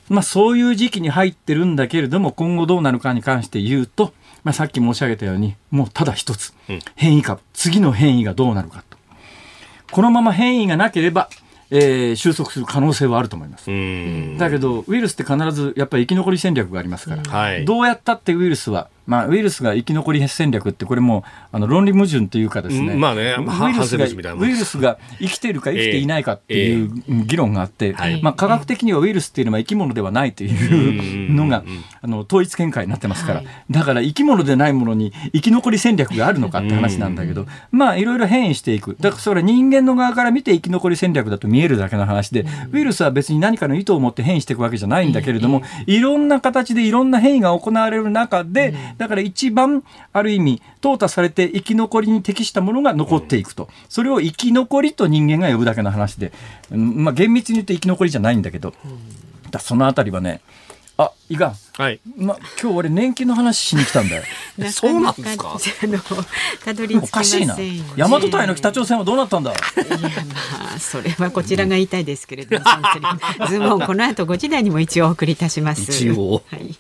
[0.09, 4.13] まあ、そういう時期に入ってるんだけれども今後どうなるかに関して言うと、
[4.43, 6.53] まあ、さっき申し上げたようにもうただ一つ、
[6.95, 7.41] 変異株。
[7.53, 8.97] 次の変異がどうなるかと。
[9.91, 11.29] このまま変異がなければ
[11.69, 13.65] えー、収束する可能性はあると思います。
[14.37, 26.91] だけど、ウイルスって必ずやっぱり生き残り戦略がありますから、はい、どうやったってウイルスはまあ、ウイルスが生き残り戦略ってこれもあの論理矛盾というかですね,、まあね、ウイルスがウイルスが生きているか生きていないかっていう
[27.25, 31.63] 議論があって、まあ、科学的にはウイルスっていうのは生き物ではないというのが
[32.01, 38.95] あの統一見解になってますから、だから生き物でないものに生き残り戦略があるのかって話なんだけど、まあいろいろ変異していく。
[38.99, 56.31] だからそれは人間の側から見て生き残り戦略だと見えるだけの話で、ウイルスは別に何かの意図を持って変異していくわけじゃないんだけれども、いろんな形でいろんな変異が行われる中で、だから一番ある意味淘汰されて生き残りに適したものが残っていくと、それを生き残りと人間が呼ぶだけの話で、
[56.71, 58.73] まあ、厳密に言うと生き残りじゃないんだけど、
[59.51, 60.41] だそのあたりはね
[60.95, 61.55] あ、いかん。
[61.75, 61.99] はい。
[62.17, 64.23] ま、今日俺年金の話しに来たんだよ。
[64.71, 65.57] そうなんですか？
[65.83, 65.99] あの、
[66.63, 67.55] たどり着きませんおかしいな。
[67.97, 69.51] 大和隊の北朝鮮はどうなったんだ？
[69.51, 72.65] いや、まあ、それはこちらが言いたいですけれども、
[73.49, 75.81] ズボン、この後5時台にも一応お送りいたします。
[75.81, 76.43] 一応。
[76.45, 76.75] はい。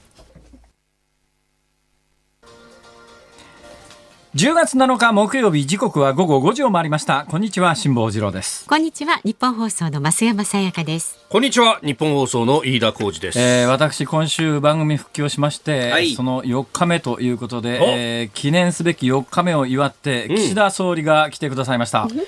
[4.35, 7.27] 10月7日木曜日時刻は午後5時を回りました。
[7.29, 8.65] こんにちは辛坊治郎です。
[8.65, 11.23] こんにちは日本放送の増山さやかです。
[11.29, 17.79] こんにちは日本放送の飯田浩二です、えー、私今週番組復帰をしまして、はい、その4日目ということで、
[18.21, 22.19] えー、記念すべき4日目を祝って岸田総理が来てくださいました、うん、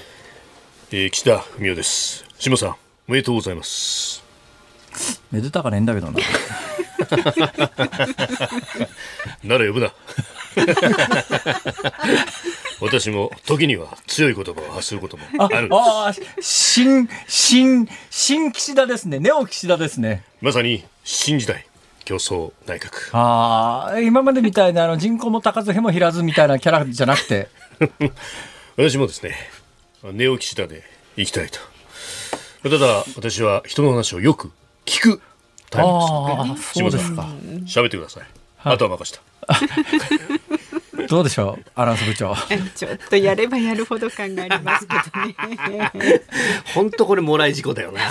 [0.92, 2.24] えー、岸田文雄です。
[2.38, 2.70] 辛さん
[3.10, 4.24] おめでとうございます。
[5.32, 6.20] めでたかねえんだけどな。
[9.44, 9.92] なら呼ぶな
[12.82, 15.80] 私も時には強い言葉を発することもあるんです。
[15.80, 19.20] ああ新新新岸田ですね。
[19.20, 20.24] ネオ岸田ですね。
[20.42, 21.66] まさに新時代
[22.04, 23.18] 競争内閣。
[23.18, 27.48] ああ今までみたいなあの人口も高ずへも減らずみたいなキャラじゃなくて。
[28.78, 29.36] 私もですね
[30.04, 30.84] ネオ岸田で
[31.18, 31.60] いきたいと。
[32.70, 34.52] ただ私は人の話をよく
[34.86, 35.22] 聞く
[35.70, 36.04] タイプです。
[36.12, 37.30] ので、ね、そうですか。
[37.82, 38.24] 喋ってください。
[38.64, 39.22] あとは任した。
[41.10, 42.36] どうでしょうアナウンス部長。
[42.76, 45.92] ちょっとやればやるほど感がありますけどね。
[46.74, 48.02] 本当これもらい事故だよな。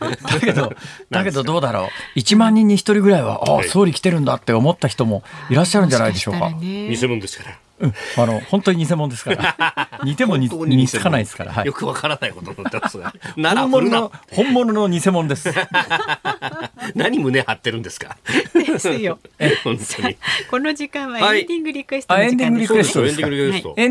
[0.00, 0.72] だけど
[1.10, 2.18] だけどどうだろう。
[2.18, 6.50] 1万人に1人ぐらいはあ、はい、総理来てるんだって思った人もいらっしゃるんじゃないでしょうか。
[6.60, 10.00] 偽物ですからうん、あの本当に偽物ですから。
[10.04, 13.14] 似ても似似つかないですから、はい、よくわからないことになってますが。
[13.36, 15.52] 本物の本物の偽物です。
[16.94, 18.16] 何胸張ってるんですか？
[18.54, 19.18] ですよ。
[19.64, 20.16] 本当に。
[20.50, 23.16] この時間はエンディングリクエスト、はい、エンディングリクエストエン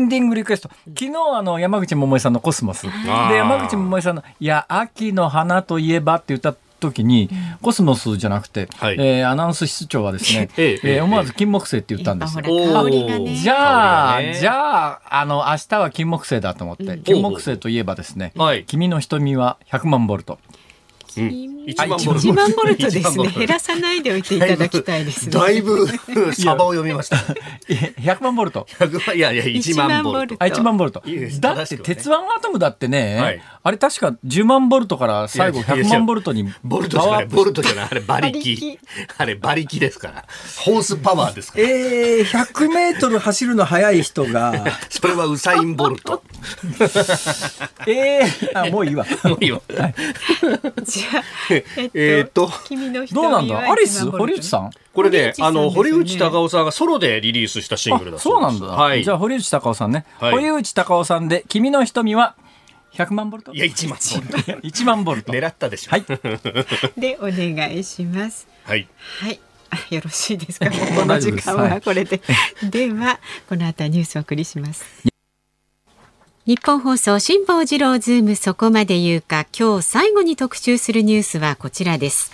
[0.08, 0.70] ディングリクエスト。
[0.88, 2.82] 昨日あの山口百恵さんのコスモス。
[2.82, 7.30] で山口百恵さんのいや秋の花といえばって歌って時に、
[7.62, 12.42] コスモスじゃなくて、はい、えー、アナウンス室長はですね、 ええー、思わず金木犀って言ったんですよ。
[12.42, 18.32] ね、じゃあ、ね、じゃあ、あの、明日は金木犀だと思って、金木犀といえばですね、
[18.66, 20.38] 君の瞳は100万ボルト。
[21.16, 21.28] うん、
[21.66, 23.28] 1万ボルト ,1 万ボルトですね。
[23.28, 25.32] 減らさないでおいていただきたいですね。
[25.32, 25.86] だいぶ
[26.34, 27.16] サバを読みました。
[27.66, 28.66] 100万ボルト。
[29.14, 30.34] いやいや1万ボルト。
[30.36, 31.02] 1万ボルト。
[31.40, 37.88] だって鉄腕アトムだってね、はい、あれ確か10万ボルトから最後100万ボルトにボルトじゃないボルトじゃない。
[37.90, 38.78] あれ馬力。
[39.18, 40.24] あれ馬力ですから。
[40.64, 41.68] ホースパワーですから。
[41.68, 44.64] えー、100メートル走るの速い人が。
[44.88, 46.22] それはウサインボルト。
[47.86, 49.06] えー、あもういいわ。
[49.24, 49.60] もういいわ、
[51.94, 53.70] えっと、君のどうなんだ？
[53.70, 54.70] アリス堀内さん？
[54.92, 58.66] これね、あの、堀内隆夫さんがソロでリリースしたシングルだそうなんだ。
[58.66, 59.04] はい。
[59.04, 60.04] じゃあ、堀内隆夫さんね。
[60.18, 62.34] 堀内隆夫さんで、君の瞳は、
[62.94, 63.52] 100万ボルト？
[63.52, 63.98] いや、1万
[64.28, 64.52] ボルト。
[64.66, 65.32] 1万ボルト。
[65.32, 65.90] 狙ったでしょ。
[65.92, 66.04] はい。
[67.00, 68.48] で、お願いします。
[68.64, 68.88] はい。
[69.20, 69.38] はい。
[69.94, 70.66] よろしいですか？
[70.98, 72.20] この時間はこれで。
[72.64, 75.09] では、この後はニュースをお送りします。
[76.50, 82.32] 日本放送辛坊治郎ズームそこまで言うか今日最後に特集するニュースはこちらです。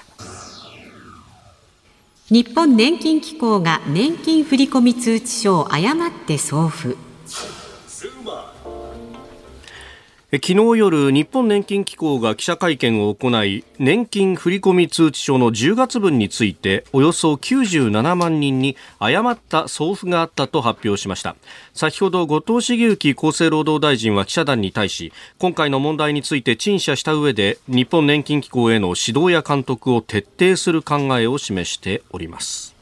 [2.31, 6.97] 日本年金機構が年金振込通知書を誤って送付。
[10.37, 21.37] 昨日夜日本年金機構が記者会見を行い年金振込通知書の10月分についておよそ97万人に誤った送付があったと発表しました。
[21.75, 32.76] 先ほど後藤茂之厚生労働大臣は記者団に対し今回の問題について陳謝した上で日本年金機構への指導や監督を徹底する考えを示しております。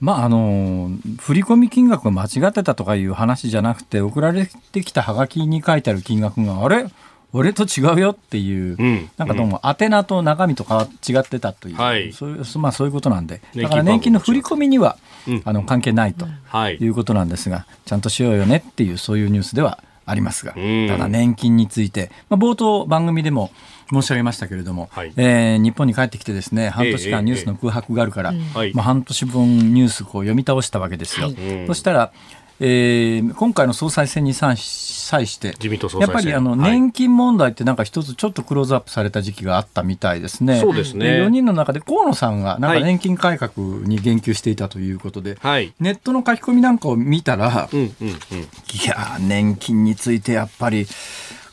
[0.00, 6.86] まあ、あの振込金額が間違ってたとかいう話じゃなくて送られてきたはがきに書いてある金額があれ？
[7.32, 13.40] 俺と違うよっていう、うん、なんかどうも宛名と中身とか違ってたという、はい、そういうまあ、そういうことなんで。
[13.54, 14.98] だから年金の振り込みには、
[15.28, 16.26] うん、あの関係ないと
[16.80, 16.88] い。
[16.88, 23.52] うことなんですが、ちゃんとしようよねっていうそういうニュースではありますが、ただ年金について、まあ、冒頭番組でも
[23.90, 31.26] 申し上げましたけれども、はい、えー、日本に帰ってきてですね半年間ニュースの空白があるから、えーえー、まあ、半年分ニュースこう読み倒したわけですよ。
[31.26, 32.12] はい、そしたら
[32.62, 35.54] えー、今回の総裁選に際して
[35.98, 40.60] やっぱりあの年金問題ってなんか一つちょっとクローズアップされた時期があったみたいですね。
[40.60, 41.22] そうですね。
[41.22, 48.14] 4人の中で河野さんがなんか年金改革に言及していたということで、はい、ネットの書き込みなんかを見たら、うんうんうん、い
[48.86, 50.86] や年金についてやっぱり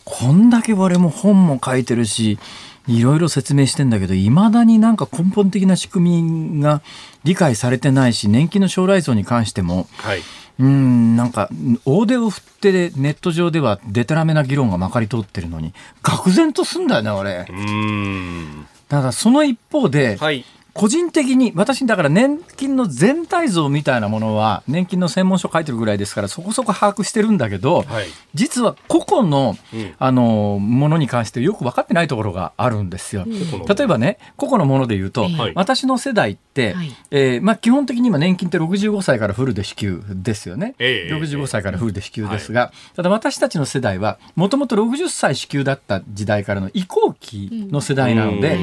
[0.10, 2.40] こんだけ俺も本も書いてるし
[2.88, 6.82] いろいろ説明してんだけどいまだになんか根本的な仕組みが
[7.26, 10.22] 理解されてないし年金の将来像に関しても、はい。
[10.60, 11.50] うんなんか
[11.86, 18.66] 大手を振ってネット上ではでたらめな議論がまかり通ってるのに愕然とすんだよね俺うん。
[18.90, 20.46] だからその一方で、はい、
[20.78, 28.06] 個人的に私だから年金の全体像みたいなものは年金の専門書書いてるぐらいですからそこそこ把握してるんだけど、はい、
[28.36, 29.56] 実は個々の,、
[29.98, 33.24] あのものに関してよく分かってないところがあるんですよ。
[33.26, 48.60] うん、例えばね個々のもので言うと、はい、私の世代って、はい、えー、まあ、基本的に今年金って65歳からフルで支給ですよね、えー、65歳からフルで支給ですが、ただ私たちの世代はもともと60歳支給だった時代からの移行期の世代なので、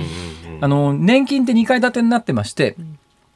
[0.65, 2.75] あの年金って2階建てになってまして、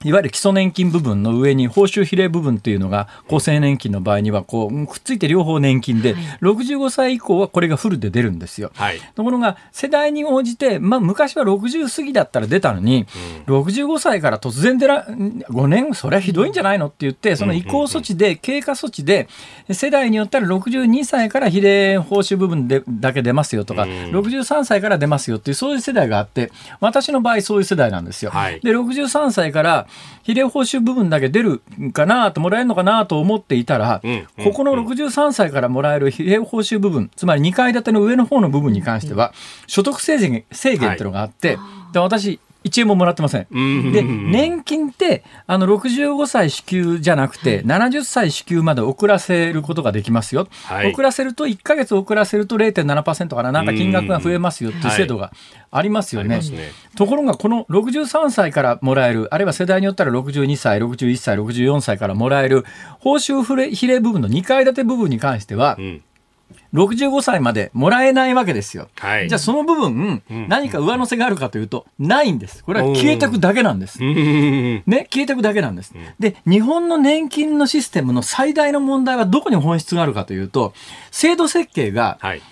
[0.05, 8.71] いわゆる基礎年金部分の上に報酬比例部分っていうのが厚生年金の場合にはこうくっついて両方年金で、はい、65歳以降はこれがフルで出るんですよ。
[8.75, 13.07] はい、ところが世代に応じて、まあ、昔は60過ぎだったら出たのに、
[13.49, 19.29] うん、65歳から突然出ら5年それはひどいんじゃないのって言ってその移行措置で経過措置で
[19.69, 28.31] 世代によったら62歳から比例報酬部分でだけ出ますよとか、うん、63歳から出ますよっていうそういう世代があって私の場合そういう世代なんですよ。
[28.31, 29.88] はい、で63歳から
[30.23, 31.63] 比例報酬部分だけ出る
[31.93, 34.03] かなともらえるのかなと思っていたら、
[34.45, 39.33] ここの63歳からもらえる比例報酬部分つまり2階建ての上の方の部分に関しては
[39.67, 41.59] 所得制限制限っていうのがあって、
[41.93, 43.47] で私1円ももらってません。
[43.93, 55.33] で年金ってあの65歳支給じゃなくて70歳支給まで遅らせることができますよ、はい、遅らせると1か月遅らせると0.7%からなんか金額が増えますよっていう制度が
[55.71, 56.37] ありますよね。
[56.37, 56.71] はい、ね。
[56.97, 62.65] ところがこの63歳からもらえるあるいは世代によったら62歳61歳64歳からもらえる
[63.01, 63.39] 報酬
[63.75, 66.03] 比例部分の2階建て部分に関しては、うん
[66.75, 68.89] 65歳までもらえないわけですよ。
[68.97, 72.63] はい、じゃあその部分、うん、何か上乗せがあるかというと、ないんです。
[72.65, 74.03] これは消えてくだけなんです。
[74.03, 75.95] ね、消えてくだけなんです。
[76.19, 80.75] で、日本の年金のシステムの最大の問題はどこに本質があるかというと、
[81.11, 82.43] 制度設計が、はい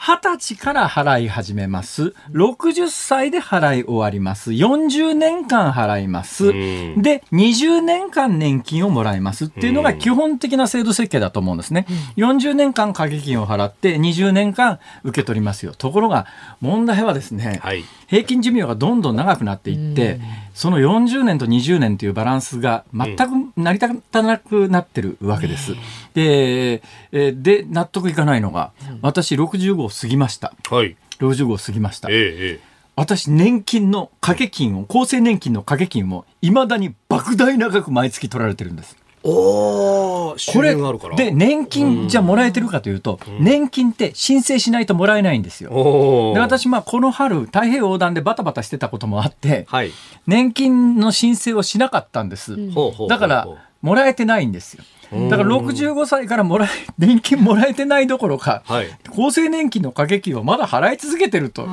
[0.00, 2.14] 20歳から払い始めます。
[2.32, 4.50] 60歳で払い終わります。
[4.50, 6.46] 40年間払います。
[6.46, 11.84] で、20年間年金をもらいますっていうのが基本的な制度設計だと思うんですね。
[12.16, 15.74] 40年間掛け金を払って20年間受け取りますよ。
[15.76, 16.26] ところが
[16.62, 20.18] 問題はですね、はい、平均寿命がどんどん長くなっていって、
[20.60, 25.74] その40年と20年というバランスが全く成り立たなくなってるわけです。
[26.12, 30.52] で、で納得いかないのが、私65過ぎました。
[30.68, 30.96] はい。
[31.18, 32.08] 65過ぎました。
[32.10, 38.98] ええ私、年金の掛け金を、厚生年金の掛け金を、いまだに莫大な額毎月取られてるんです。
[39.22, 40.74] おこれ
[41.16, 46.32] で年金じゃもらえてるかというと、うん、年金って申請しないともらえないんですよ。
[46.34, 49.92] で私まあこの春太平洋横断でバタバタしてたこともあって、はい、
[50.26, 52.54] 年金の申請をしなかったんです。
[52.54, 52.74] うん、
[53.08, 53.48] だから
[53.82, 54.84] もらえてないんですよ。
[55.28, 61.68] だから65歳からもらえ年金もらえてないどころか、はい、厚生年金の掛け金をまだ払い続けてると。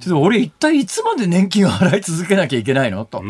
[0.00, 3.22] ちょっと俺一体いつまで年金を払い続けなきゃいけないのと。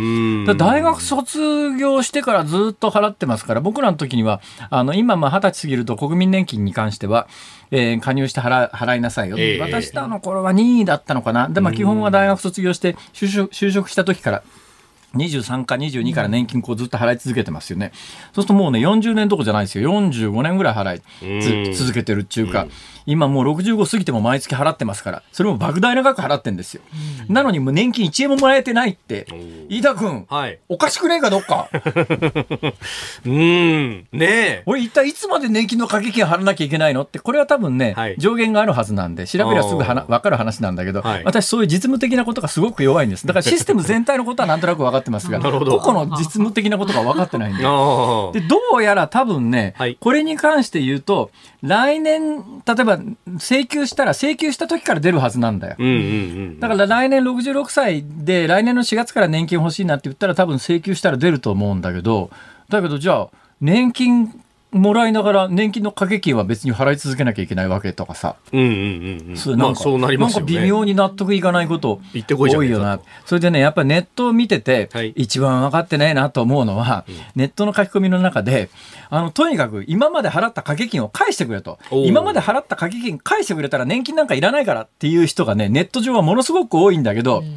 [0.57, 7.27] 大学卒業してからずっと払ってますから、僕らの時には、あの、今、まあ、二十歳過ぎると国民年金に関しては、
[7.71, 9.37] えー、加入して払払いなさいよ。
[9.39, 11.49] えー、私との頃は任意だったのかな。
[11.49, 14.43] で、まあ、基本は大学卒業して就職就職した時から
[15.19, 17.93] 23か22から年金こうずっと払い続けてますよね。
[17.93, 19.91] そうするともうね、40年どころじゃないですよ。
[19.91, 20.99] 45年ぐらい払
[21.71, 22.67] い続けてるっていうか、
[23.09, 26.83] 今もう65過ぎても毎月払ってますから、それも莫大な額払ってんですよ。
[27.31, 29.27] なのにもう年金1円ももらえてないって、
[29.71, 31.71] 飯田君、はい、おかしくねえかどっか。
[33.25, 34.63] うん、ねえ。
[34.67, 43.27] 俺一体いつまで年金の掛け金払わなきゃいけないのって、これは多分ね、はい、上限があるはずなんで、調べればすぐはな分かる話なんだけど、はい、私そういう実務的なことがすごく弱いんです。
[43.27, 47.63] だから システム全体のことはなんとなく分かってますが、個々の実務的なことが分かってないんで。
[47.65, 47.67] で、
[48.47, 51.31] どうやら多分ね、これに関して言うと、
[51.63, 52.98] 来年、例えば
[53.39, 62.31] 請求したら請求した時から出るはずなんだよ、うんうんうん、だから来年66歳で来年の4月から年金欲しいなって言ったら多分請求したら出ると思うんだけど
[62.69, 63.29] だけどじゃあ
[63.61, 68.37] 年金もらいながら年金の掛け金は別に払い続けなきゃいけないわけとかさ。
[68.53, 69.37] うんうんうん。
[69.37, 73.01] そうなんか、そうなります微妙に納得いかないこと多いよな。
[73.25, 78.69] それでね、やっぱりネットを見てて、はい、一番分かってないなと思うのは、うん、ネットの書き込みの中で、
[79.09, 81.79] あの、とにかく今まで払った掛け金を返してくれと。
[81.91, 87.57] 今まで払った掛け金返してくれたら年金なんかいらないからっていう人がね、ネット上はものすごく多いんだけど、うん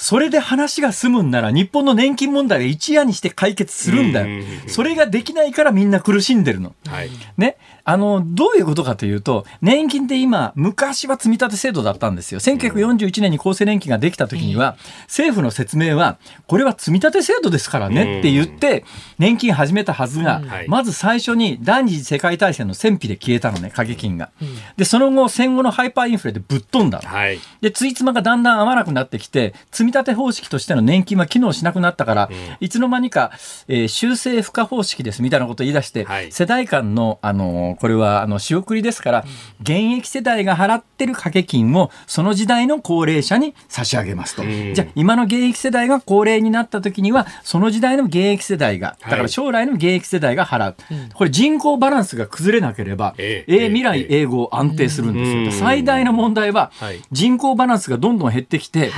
[0.00, 4.44] それで話が済むんなら日本の年金問題が一夜にして解決するんだよ。
[4.66, 6.74] それができないからみんな苦しんでるの。
[6.86, 7.58] はい、ね。
[7.84, 12.40] あの、どういうことかというと、年金って今、昔は積立制度だったんですよ。
[12.40, 18.84] 1941年に厚生年金ができた時には、政府の説明は、これは積立制度ですからねって言って、
[19.18, 24.30] 年金始めたはずが、まず最初に第二次世界大戦の戦費で消えたのね、掛け金が。
[24.76, 33.32] で、その後、戦後のハイパーインフレでぶっ飛んだはい、で、ついつまがだんだん合わなくなってきて、積立方式としての年金は機能しなくなったから、いつの間にか、
[33.68, 39.24] えー、修正付加方式ですみたいなことを言い出して、はい、世代間の、あのこれはあの仕送りですから、
[39.60, 44.42] 現役世代が払ってる掛け金をその時代の高齢者に差し上げますと。
[44.42, 50.76] じゃあ今の現役世代が高齢になった時にはその時代の現役世代がだから将来の現役世代が払う、
[51.14, 53.68] これ人口バランスが崩れなければ、ええ。
[53.68, 55.66] 未来英語安定するんですよ。
[55.66, 56.70] 最大の問題は
[57.10, 58.92] 人口バランスがどんどん減ってきて、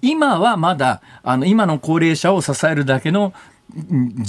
[0.00, 3.32] 今はまだあの今の高齢者を支えるだけの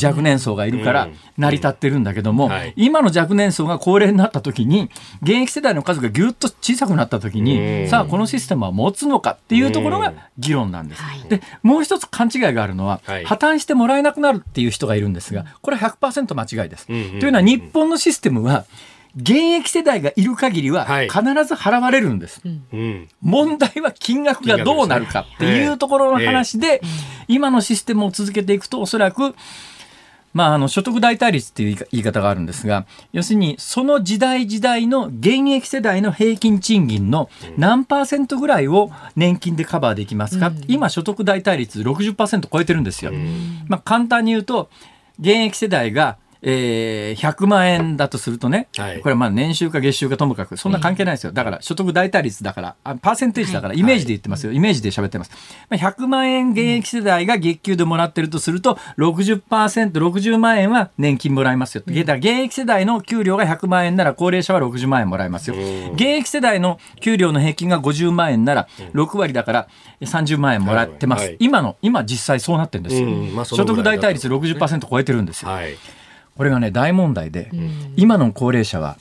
[0.01, 4.89] 若年層がいるから成り立ってるんだけども、今の若年層が高齢になった時に
[5.21, 11.01] 現役世代の数がぎゅっと小さくなった時にさあこのシステムは持つのかっていうところが議論なんです。
[11.29, 16.85] でもう一つ勘違いがあるのは、破綻してもらえなくなるっていう人がいるんですがこれは100%間違いです。
[16.87, 18.65] というのは日本のシステムは
[19.15, 26.79] 現役世代がいる限りは必ず払われるんです、はいうん、問題は金額がどうなるかっていうところの話で、
[27.29, 29.35] 今のシステムを続けていくとおそらく
[30.33, 43.11] まあ、あの所得代替率っていう言い方があるんですが要するにその時代時代の現役世代の平均賃金の何パーセントぐらいを年金でカバーできますか、うん、今所得代替率60%超えてるんですよ。
[43.67, 44.69] まあ、簡単に言うと
[45.19, 51.33] 現役世代がえー、100万円だとするとね、はい、これはまあ年収か月収かともかく、そんな関係ないですよ。
[51.33, 54.53] だから所得代替率だから、あパーセンテージだから、イメージで言ってますよ。
[54.53, 55.31] イメージで喋ってます。
[55.69, 61.83] まあ、100万円現役世代が月給でもらってるとすると、60%、60万円は年金もらいますよ。
[61.85, 65.55] だから現役世代の給料が100万円なら高齢者は60万円もらえますよ。
[65.93, 69.67] 現役世代の給料の平均が50万円なら6割だから
[70.01, 71.19] 30万円もらってます。
[71.19, 73.07] はいはい、今の、今実際そうなってるんですよ。
[73.07, 75.51] まあ、所得代替率60%超えてるんですよ。
[75.51, 75.75] はい
[76.39, 78.95] これがね大問題で、うん、今の高齢者は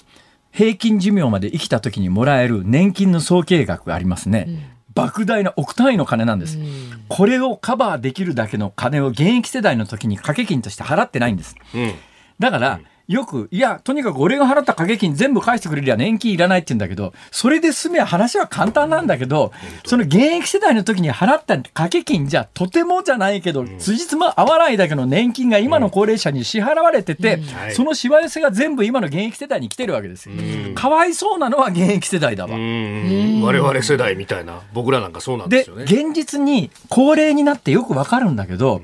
[0.51, 4.47] 平均寿命まで生きた時にもらえる年金の総計額がありますね。
[4.49, 5.05] うん。
[5.07, 11.93] 莫大な億単位の金なんです、うん、これをカバーできるだけの金を現役世代の時に掛け金として払ってないんです、うん、
[12.41, 19.51] だから、よく、いや、とにかく俺が払った掛け金全部返してくれりゃ年金いらないって言うんだけど、それで済めば話は簡単なんだけど、
[19.87, 27.41] その現役世代の時に払った掛け金じゃとてもじゃないけど、辻褄合わないだけの年金が今の高齢者に支払われてて、
[27.73, 30.35] そのしわ寄せが全部今の現役世代に来てるわけですよ。
[30.75, 32.51] かわいそうなのは現役世代だわ。
[32.53, 35.87] 我々世代みたいな、僕らなんかそうなんですよね。
[35.87, 38.83] で、現実に高齢になってよくわかるんだけど、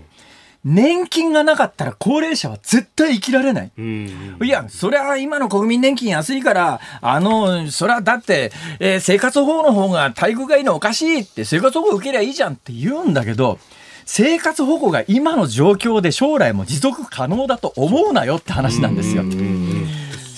[0.64, 3.72] 年金がなかったら高齢者は絶対生きられない。
[3.76, 8.50] いや、そりゃ今の国民年金安いから、あの、そりゃだって、
[8.80, 13.58] えー、生活保護の方が待遇がいいのおかしいって生活保護受けりゃいいじゃんって言うんだけど、
[14.06, 19.22] 生活保護が今の状況で将来も持続可能だと思うなよって話なんですよ。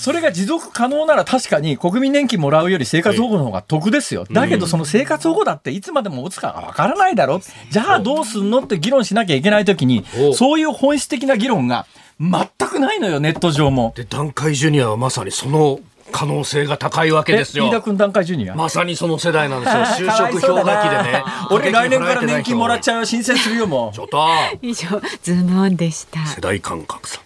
[0.06, 4.24] それが持続可能なら確かに国民年金もらうより生活保護の方が得ですよ。
[4.30, 7.40] だけどその生活保護だっていつまでも持つかわからないだろ。
[7.70, 11.86] じゃあどうすんのって議論しなきゃいけないときに、そういう本質的な議論が
[12.20, 13.94] 全くないのよ、ネット上も。
[13.96, 15.80] で、段階ジュニアはまさにその
[16.12, 17.66] 可能性が高いわけですよ。
[17.66, 18.54] 飯田君段階ジュニア？
[18.54, 20.06] まさにその世代なんですよ。
[20.08, 21.24] 就職氷河期でね。
[21.50, 23.06] 俺来年から年金もらっちゃうよ。
[23.06, 23.92] 申請するよ、もう。
[23.92, 24.24] ちょっと。
[24.62, 26.24] 以上、ズームオンでした。
[26.26, 27.25] 世代感覚さ。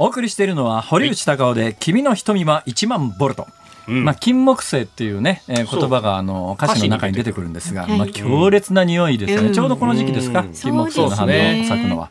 [0.00, 3.46] お送りしているのは堀内孝雄で「君の瞳は1万ボルト」
[3.86, 12.10] まあ、金木犀っていうね、えー、言葉があの歌詞の中に出てくるんですが、まあ、強烈な匂いですよね、ちょうどこの時期ですか、金木犀の花を咲くのは。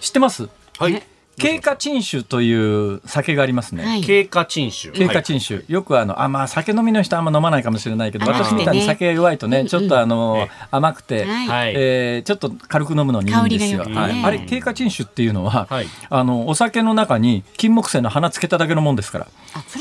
[0.00, 0.48] 知ってます？
[0.78, 1.02] はい
[1.38, 4.02] 経過鎮酒という酒がありますね。
[4.04, 4.90] 経過鎮酒。
[4.90, 5.64] 経過鎮酒。
[5.68, 11.26] よくあの、あ、まあ酒飲みの人あんま飲まないかもしれないけど、私みたいに酒が弱いとね、ちょっとあの、甘くて、
[11.74, 13.84] えちょっと軽く飲むのにいいんですよ。
[13.94, 15.68] あれ、経過鎮酒っていうのは、
[16.10, 19.26] あの、お酒の中に金木犀の花つけただけのもんですから。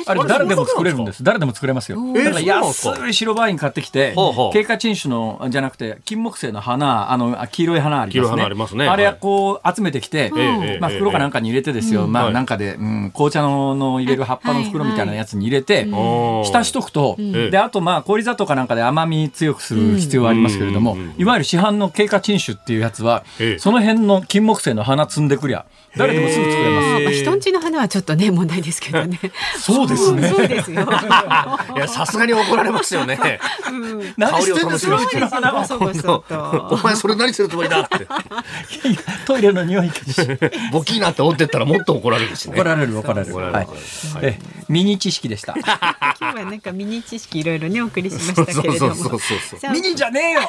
[0.06, 1.24] あれ誰でも作れるんです。
[1.24, 1.98] 誰でも作れますよ。
[2.14, 4.14] だから安い白ワイン買ってきて、
[4.54, 8.20] 経過鎮酒のじゃなくて、金木犀の花、あの、黄色い花あり
[8.56, 8.88] ますね。
[8.88, 10.32] あれこう集めてきて、
[10.80, 17.18] まあ袋かなんかに入れてですよ、うん、まあなんかで、うん、紅茶のの入れる葉っぱの袋みたいなやつに入れて、浸しとくと、
[17.52, 23.24] であとまあ氷砂糖かなんかで甘み強くする必要はありますけれども、いわゆる市販の経過鎮酒っていうやつは、
[23.60, 25.66] その辺の金木犀の花摘んでくりゃ
[25.96, 27.22] 誰でもすぐ作れます。
[27.22, 29.20] 人んちの花はちょっとね問題ですけどね。
[29.60, 30.28] そうですね。
[30.30, 30.82] そうですよ。
[31.76, 33.18] いやさすがに怒られますよね。
[33.18, 35.28] 香りを楽しみにしてる。
[35.28, 38.08] お前それ何するつもりだって。
[39.26, 39.92] トイレの匂い
[40.72, 42.56] ボキーなって思ってったらもっと怒られるしね。
[42.56, 43.36] 怒られる怒られる。
[43.36, 43.68] はい。
[44.22, 45.54] えミニ知識でした。
[45.56, 48.96] 今日はなんかミニ知識いろいろねお送りしましたけれども。
[49.74, 50.42] ミニじゃねえよ。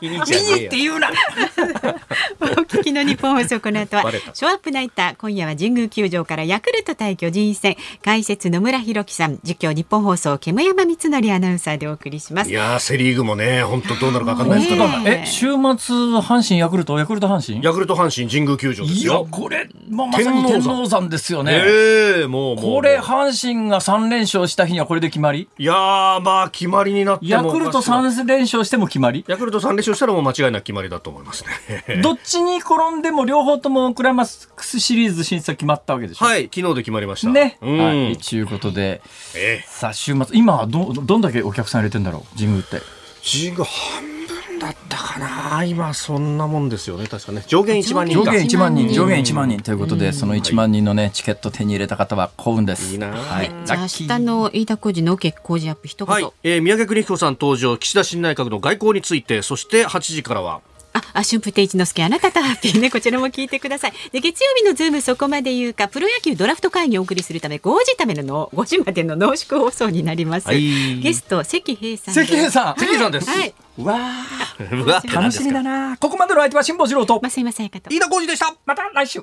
[0.00, 1.10] ミニって言うな。
[2.40, 16.98] お聞きの日本放送この後はショーアップナイター今夜は神宮球場からヤクルト対巨人戦解説野村弘樹さん実況日本放送煙山光則アナウンサーでお送りしますいやセリーグもね本当どうなるか分かんないですけど、え週末阪神ヤクルト？
[16.98, 17.64] ヤクルト阪神？
[17.64, 21.08] ヤクルト阪神神宮球場ですよこれ、まあ、まさに天王山。
[21.08, 21.52] ですよね。
[21.54, 25.48] ええー、もうこれ阪神が三連勝した日にはこれで決まり？
[25.58, 25.72] いや
[26.22, 29.24] まあ決まりになってヤクルト三連勝しても決まり？
[29.28, 32.00] ヤクルト三連勝したらもう間違いなく決まりだと思いますね。
[32.02, 36.24] どっちに転んでも両方ともクライマックスシリーズ進出決まったわけでしょ？
[36.26, 37.28] はい昨日で決まりました。
[37.28, 39.00] ね、うん、はいということで、
[39.36, 42.36] えー、さあ週末今はどどんだけお客さん入れてんだろう？
[42.38, 42.80] 神宮って。
[43.24, 44.15] 神宮半分
[44.66, 45.64] だったかな。
[45.64, 47.06] 今そんなもんですよね。
[47.06, 47.44] 確かね。
[47.46, 48.92] 上限1万人上限1万人。
[48.92, 49.60] 上限1万人。
[49.60, 52.92] ということで、その1万人のねチケット手に入れた方は幸運です。
[52.92, 52.96] い。
[52.96, 52.98] い。
[52.98, 55.40] な、はい、じゃあ明日の飯田浩司の OK!
[55.42, 55.88] Cozy up!
[55.88, 56.32] 一言、はい。
[56.42, 57.76] えー、宮家邦彦さん登場。
[57.76, 60.60] 岸田新内閣の外交についてそして8時からは
[61.12, 63.92] あ、春風亭一之輔あなたとハッピーね、こちらも聞いてください。
[64.12, 70.46] で、月曜日のズームそこまで言うか、プロ野球ドラフト会議をお送りするため、5時ための、5時までの濃縮放送になります。
[70.46, 73.30] はい、ゲスト、石平さん石平さん石平さんです。
[73.30, 73.54] はい。
[73.78, 74.46] わあ。
[75.12, 79.22] 楽しみだなここまでの相手は辛坊治郎と増山さやかと飯田浩司でしたまた来週